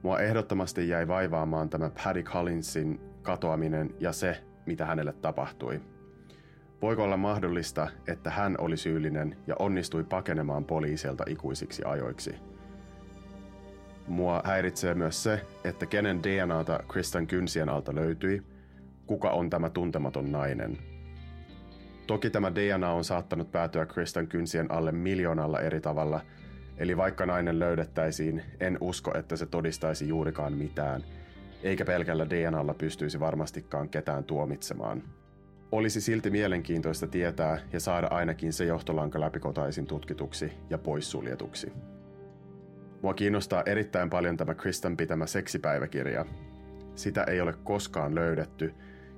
Mua 0.03 0.19
ehdottomasti 0.19 0.89
jäi 0.89 1.07
vaivaamaan 1.07 1.69
tämä 1.69 1.91
Paddy 2.03 2.23
Collinsin 2.23 2.99
katoaminen 3.21 3.95
ja 3.99 4.11
se, 4.13 4.43
mitä 4.65 4.85
hänelle 4.85 5.13
tapahtui. 5.13 5.81
Voiko 6.81 7.03
olla 7.03 7.17
mahdollista, 7.17 7.87
että 8.07 8.29
hän 8.29 8.55
oli 8.59 8.77
syyllinen 8.77 9.37
ja 9.47 9.55
onnistui 9.59 10.03
pakenemaan 10.03 10.65
poliisilta 10.65 11.23
ikuisiksi 11.27 11.83
ajoiksi? 11.85 12.35
Mua 14.07 14.41
häiritsee 14.45 14.93
myös 14.93 15.23
se, 15.23 15.41
että 15.63 15.85
kenen 15.85 16.23
DNAta 16.23 16.79
Kristan 16.87 17.27
kynsien 17.27 17.69
alta 17.69 17.95
löytyi, 17.95 18.43
kuka 19.05 19.29
on 19.29 19.49
tämä 19.49 19.69
tuntematon 19.69 20.31
nainen. 20.31 20.77
Toki 22.07 22.29
tämä 22.29 22.55
DNA 22.55 22.91
on 22.91 23.03
saattanut 23.03 23.51
päätyä 23.51 23.85
Kristan 23.85 24.27
kynsien 24.27 24.71
alle 24.71 24.91
miljoonalla 24.91 25.59
eri 25.59 25.81
tavalla– 25.81 26.21
Eli 26.77 26.97
vaikka 26.97 27.25
nainen 27.25 27.59
löydettäisiin, 27.59 28.43
en 28.59 28.77
usko, 28.81 29.17
että 29.17 29.35
se 29.35 29.45
todistaisi 29.45 30.07
juurikaan 30.07 30.53
mitään, 30.53 31.03
eikä 31.63 31.85
pelkällä 31.85 32.29
DNAlla 32.29 32.73
pystyisi 32.73 33.19
varmastikaan 33.19 33.89
ketään 33.89 34.23
tuomitsemaan. 34.23 35.03
Olisi 35.71 36.01
silti 36.01 36.29
mielenkiintoista 36.29 37.07
tietää 37.07 37.59
ja 37.73 37.79
saada 37.79 38.07
ainakin 38.07 38.53
se 38.53 38.65
johtolanka 38.65 39.19
läpikotaisin 39.19 39.87
tutkituksi 39.87 40.51
ja 40.69 40.77
poissuljetuksi. 40.77 41.73
Mua 43.01 43.13
kiinnostaa 43.13 43.63
erittäin 43.65 44.09
paljon 44.09 44.37
tämä 44.37 44.55
Kristan 44.55 44.97
pitämä 44.97 45.25
seksipäiväkirja. 45.25 46.25
Sitä 46.95 47.23
ei 47.23 47.41
ole 47.41 47.53
koskaan 47.63 48.15
löydetty, 48.15 48.73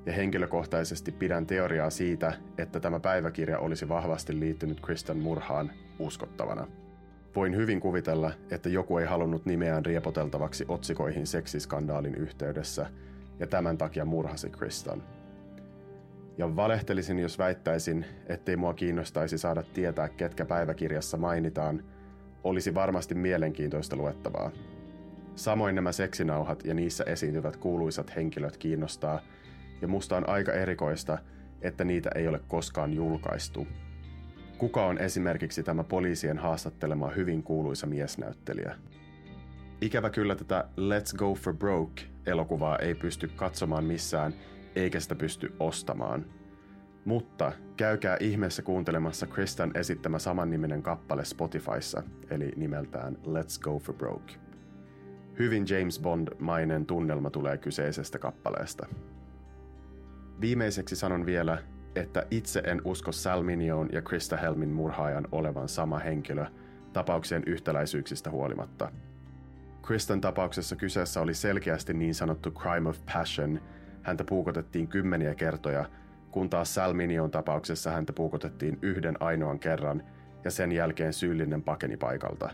ja 0.05 0.13
henkilökohtaisesti 0.13 1.11
pidän 1.11 1.45
teoriaa 1.45 1.89
siitä, 1.89 2.33
että 2.57 2.79
tämä 2.79 2.99
päiväkirja 2.99 3.59
olisi 3.59 3.89
vahvasti 3.89 4.39
liittynyt 4.39 4.79
Kristan 4.81 5.17
murhaan 5.17 5.71
uskottavana. 5.99 6.67
Voin 7.35 7.55
hyvin 7.55 7.79
kuvitella, 7.79 8.31
että 8.51 8.69
joku 8.69 8.97
ei 8.97 9.05
halunnut 9.05 9.45
nimeään 9.45 9.85
riepoteltavaksi 9.85 10.65
otsikoihin 10.67 11.27
seksiskandaalin 11.27 12.15
yhteydessä 12.15 12.85
ja 13.39 13.47
tämän 13.47 13.77
takia 13.77 14.05
murhasi 14.05 14.49
Kristan. 14.49 15.03
Ja 16.37 16.55
valehtelisin, 16.55 17.19
jos 17.19 17.39
väittäisin, 17.39 18.05
ettei 18.27 18.57
mua 18.57 18.73
kiinnostaisi 18.73 19.37
saada 19.37 19.63
tietää, 19.63 20.09
ketkä 20.09 20.45
päiväkirjassa 20.45 21.17
mainitaan, 21.17 21.83
olisi 22.43 22.73
varmasti 22.73 23.15
mielenkiintoista 23.15 23.95
luettavaa. 23.95 24.51
Samoin 25.35 25.75
nämä 25.75 25.91
seksinauhat 25.91 26.65
ja 26.65 26.73
niissä 26.73 27.03
esiintyvät 27.03 27.57
kuuluisat 27.57 28.15
henkilöt 28.15 28.57
kiinnostaa, 28.57 29.21
ja 29.81 29.87
musta 29.87 30.17
on 30.17 30.29
aika 30.29 30.53
erikoista, 30.53 31.17
että 31.61 31.83
niitä 31.83 32.09
ei 32.15 32.27
ole 32.27 32.39
koskaan 32.47 32.93
julkaistu– 32.93 33.67
Kuka 34.59 34.85
on 34.85 34.97
esimerkiksi 34.97 35.63
tämä 35.63 35.83
poliisien 35.83 36.37
haastattelema 36.37 37.09
hyvin 37.09 37.43
kuuluisa 37.43 37.87
miesnäyttelijä? 37.87 38.75
Ikävä 39.81 40.09
kyllä 40.09 40.35
tätä 40.35 40.67
Let's 40.77 41.17
Go 41.17 41.35
for 41.35 41.53
Broke 41.53 42.03
elokuvaa 42.25 42.77
ei 42.77 42.95
pysty 42.95 43.27
katsomaan 43.27 43.83
missään, 43.83 44.33
eikä 44.75 44.99
sitä 44.99 45.15
pysty 45.15 45.55
ostamaan. 45.59 46.25
Mutta 47.05 47.51
käykää 47.77 48.17
ihmeessä 48.19 48.61
kuuntelemassa 48.61 49.27
Kristan 49.27 49.71
esittämä 49.73 50.19
samanniminen 50.19 50.83
kappale 50.83 51.25
Spotifyssa, 51.25 52.03
eli 52.29 52.51
nimeltään 52.55 53.15
Let's 53.15 53.61
Go 53.61 53.79
for 53.79 53.95
Broke. 53.95 54.33
Hyvin 55.39 55.65
James 55.69 55.99
Bond-mainen 55.99 56.85
tunnelma 56.85 57.29
tulee 57.29 57.57
kyseisestä 57.57 58.19
kappaleesta. 58.19 58.87
Viimeiseksi 60.41 60.95
sanon 60.95 61.25
vielä, 61.25 61.57
että 61.95 62.25
itse 62.31 62.59
en 62.65 62.81
usko 62.85 63.11
Salminion 63.11 63.89
ja 63.91 64.01
Krista 64.01 64.37
Helmin 64.37 64.69
murhaajan 64.69 65.27
olevan 65.31 65.69
sama 65.69 65.99
henkilö 65.99 66.45
tapauksien 66.93 67.43
yhtäläisyyksistä 67.45 68.29
huolimatta. 68.29 68.91
Kristan 69.81 70.21
tapauksessa 70.21 70.75
kyseessä 70.75 71.21
oli 71.21 71.33
selkeästi 71.33 71.93
niin 71.93 72.15
sanottu 72.15 72.51
crime 72.51 72.89
of 72.89 72.97
passion, 73.13 73.61
häntä 74.03 74.23
puukotettiin 74.23 74.87
kymmeniä 74.87 75.35
kertoja, 75.35 75.89
kun 76.31 76.49
taas 76.49 76.75
Salminion 76.75 77.31
tapauksessa 77.31 77.91
häntä 77.91 78.13
puukotettiin 78.13 78.79
yhden 78.81 79.17
ainoan 79.19 79.59
kerran 79.59 80.03
ja 80.43 80.51
sen 80.51 80.71
jälkeen 80.71 81.13
syyllinen 81.13 81.63
pakeni 81.63 81.97
paikalta. 81.97 82.49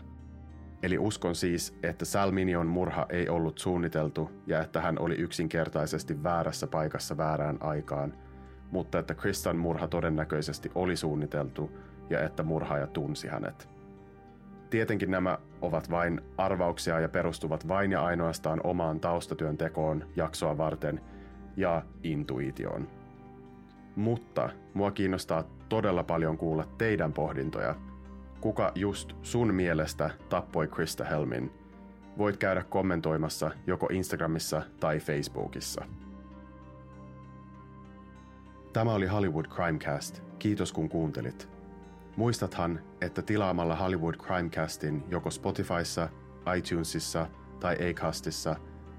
Eli 0.82 0.98
uskon 0.98 1.34
siis, 1.34 1.78
että 1.82 2.04
Salminion 2.04 2.66
murha 2.66 3.06
ei 3.08 3.28
ollut 3.28 3.58
suunniteltu 3.58 4.30
ja 4.46 4.62
että 4.62 4.80
hän 4.80 4.98
oli 4.98 5.14
yksinkertaisesti 5.14 6.22
väärässä 6.22 6.66
paikassa 6.66 7.16
väärään 7.16 7.56
aikaan– 7.60 8.14
mutta 8.70 8.98
että 8.98 9.14
Kristan 9.14 9.56
murha 9.56 9.88
todennäköisesti 9.88 10.70
oli 10.74 10.96
suunniteltu 10.96 11.70
ja 12.10 12.20
että 12.20 12.42
murhaaja 12.42 12.86
tunsi 12.86 13.28
hänet. 13.28 13.68
Tietenkin 14.70 15.10
nämä 15.10 15.38
ovat 15.60 15.90
vain 15.90 16.20
arvauksia 16.38 17.00
ja 17.00 17.08
perustuvat 17.08 17.68
vain 17.68 17.92
ja 17.92 18.04
ainoastaan 18.04 18.60
omaan 18.64 19.00
taustatyön 19.00 19.56
tekoon 19.56 20.04
jaksoa 20.16 20.58
varten 20.58 21.00
ja 21.56 21.82
intuitioon. 22.02 22.88
Mutta 23.96 24.50
mua 24.74 24.90
kiinnostaa 24.90 25.44
todella 25.68 26.04
paljon 26.04 26.38
kuulla 26.38 26.64
teidän 26.78 27.12
pohdintoja. 27.12 27.74
kuka 28.40 28.72
just 28.74 29.12
sun 29.22 29.54
mielestä 29.54 30.10
tappoi 30.28 30.68
Krista 30.68 31.04
Helmin, 31.04 31.52
voit 32.18 32.36
käydä 32.36 32.64
kommentoimassa 32.64 33.50
joko 33.66 33.88
Instagramissa 33.92 34.62
tai 34.80 34.98
Facebookissa. 35.00 35.84
Tämä 38.72 38.92
oli 38.92 39.06
Hollywood 39.06 39.46
Crimecast. 39.46 40.22
Kiitos 40.38 40.72
kun 40.72 40.88
kuuntelit. 40.88 41.48
Muistathan, 42.16 42.80
että 43.00 43.22
tilaamalla 43.22 43.76
Hollywood 43.76 44.14
Crimecastin 44.14 45.04
joko 45.08 45.30
Spotifyssa, 45.30 46.08
iTunesissa 46.56 47.26
tai 47.60 47.76
Acastissa 47.90 48.56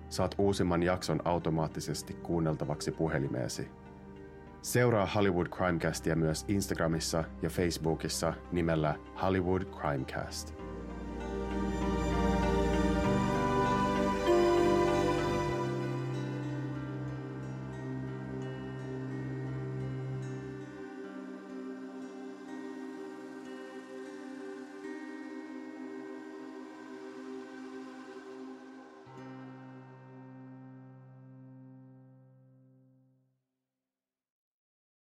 saat 0.09 0.35
uusimman 0.37 0.83
jakson 0.83 1.19
automaattisesti 1.25 2.13
kuunneltavaksi 2.13 2.91
puhelimeesi. 2.91 3.71
Seuraa 4.61 5.05
Hollywood 5.05 5.47
Crimecastia 5.47 6.15
myös 6.15 6.45
Instagramissa 6.47 7.23
ja 7.41 7.49
Facebookissa 7.49 8.33
nimellä 8.51 8.95
Hollywood 9.21 9.61
Crimecast. 9.61 10.56